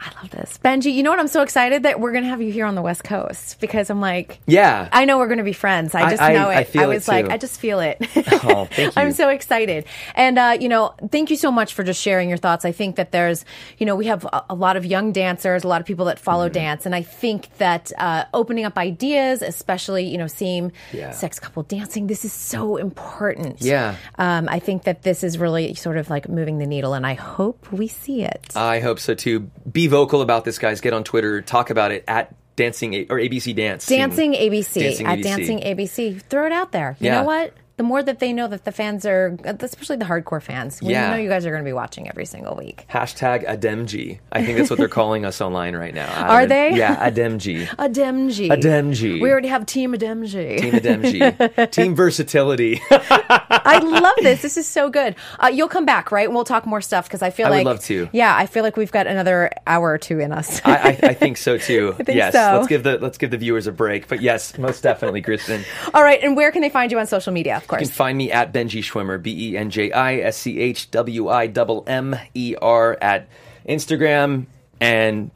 [0.00, 0.58] I love this.
[0.64, 1.18] Benji, you know what?
[1.18, 3.90] I'm so excited that we're going to have you here on the West Coast because
[3.90, 4.88] I'm like, Yeah.
[4.92, 5.94] I know we're going to be friends.
[5.94, 6.54] I I- just I- know it.
[6.76, 7.32] I it was like, too.
[7.32, 7.98] I just feel it.
[8.50, 9.84] Oh, thank I'm so excited.
[10.14, 12.64] And, uh, you know, thank you so much for just sharing your thoughts.
[12.64, 13.44] I think that there's,
[13.78, 16.18] you know, we have a, a lot of young dancers, a lot of people that
[16.20, 16.52] follow Mm-hmm.
[16.54, 16.86] dance.
[16.86, 21.10] And I think that uh, opening up ideas, especially, you know, seeing Yeah.
[21.10, 23.60] sex couple dancing, this is so important.
[23.60, 23.96] Yeah.
[24.18, 27.14] Um, I think that this is really sort of like moving the needle, and I
[27.14, 28.52] hope we see it.
[28.54, 29.50] I hope so too.
[29.70, 30.80] Be vocal about this, guys.
[30.80, 33.86] Get on Twitter, talk about it at dancing A- or ABC Dance.
[33.86, 35.22] Dancing ABC Dancing at ABC.
[35.22, 36.22] Dancing ABC.
[36.22, 36.96] Throw it out there.
[37.00, 37.20] You Yeah.
[37.20, 37.52] know what?
[37.78, 41.10] The more that they know that the fans are, especially the hardcore fans, we Yeah.
[41.10, 42.84] know you guys are going to be watching every single week.
[42.90, 44.18] Hashtag Ademji.
[44.32, 46.12] I think that's what they're calling us online right now.
[46.12, 46.74] I Are they?
[46.74, 47.66] Yeah, Ademji.
[47.78, 48.48] Ademji.
[48.48, 49.20] Ademji.
[49.20, 50.58] We already have Team Ademji.
[50.58, 51.70] Team Ademji.
[51.70, 52.80] Team versatility.
[52.90, 54.42] I love this.
[54.42, 55.14] This is so good.
[55.38, 56.26] Uh, you'll come back, right?
[56.26, 58.08] And we'll talk more stuff because I feel I would love to.
[58.12, 60.60] Yeah, I feel like we've got another hour or two in us.
[60.64, 61.92] I, I, I think so too.
[61.92, 62.32] think yes.
[62.32, 62.56] so.
[62.56, 64.08] Let's give the let's give the viewers a break.
[64.08, 65.64] But yes, most definitely, Kristyn.
[65.94, 67.62] All right, and where can they find you on social media?
[67.68, 70.58] Of You can find me at Benji Schwimmer, B E N J I S C
[70.58, 73.28] H W I M M E R at
[73.68, 74.46] Instagram
[74.80, 75.30] and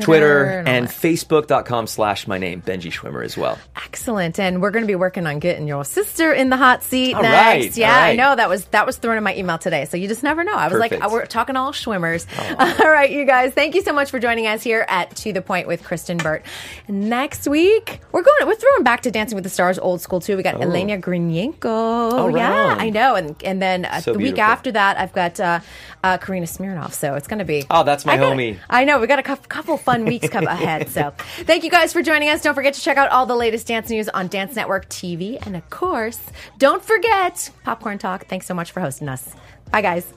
[0.00, 0.94] Twitter and all and that.
[0.94, 3.58] Facebook.com slash my name, Benji Schwimmer as well.
[3.76, 7.14] Excellent, and we're going to be working on getting your sister in the hot seat
[7.14, 7.64] All next.
[7.64, 9.96] right, yeah, all I know that was that was thrown in my email today, so
[9.96, 10.54] you just never know.
[10.54, 12.26] I was like, we're talking all schwimmers.
[12.80, 15.42] All right, you guys, thank you so much for joining us here at To the
[15.42, 16.42] Point with Kristyn Burtt.
[16.88, 18.46] Next week, we're going.
[18.46, 20.36] We're throwing back to Dancing with the Stars, old school too.
[20.36, 21.56] We got Elena Grinenko.
[21.64, 22.76] Oh, right yeah.
[22.78, 25.60] I know, and and then uh, So the week after that, I've got uh,
[26.04, 26.92] uh, Karina Smirnoff.
[26.92, 27.64] So it's going to be.
[27.70, 28.58] Oh, that's my I got- homie.
[28.68, 30.88] I know we got a cou- couple fun weeks come ahead.
[30.90, 31.12] So
[31.44, 32.42] thank you guys for joining us.
[32.42, 35.56] Don't forget to check out all the latest dance news on Dance Network TV, and
[35.56, 36.20] of course,
[36.58, 38.26] don't forget Popcorn Talk.
[38.26, 39.34] Thanks so much for hosting us.
[39.70, 40.12] Bye, guys.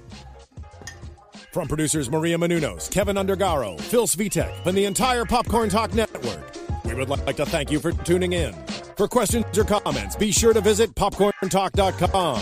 [1.52, 6.52] From producers Maria Menounos, Keven Undergaro, Phil Svitek, and the entire Popcorn Talk Network,
[6.86, 8.54] we would like to thank you for tuning in.
[8.98, 12.42] For questions or comments, be sure to visit popcorntalk.com.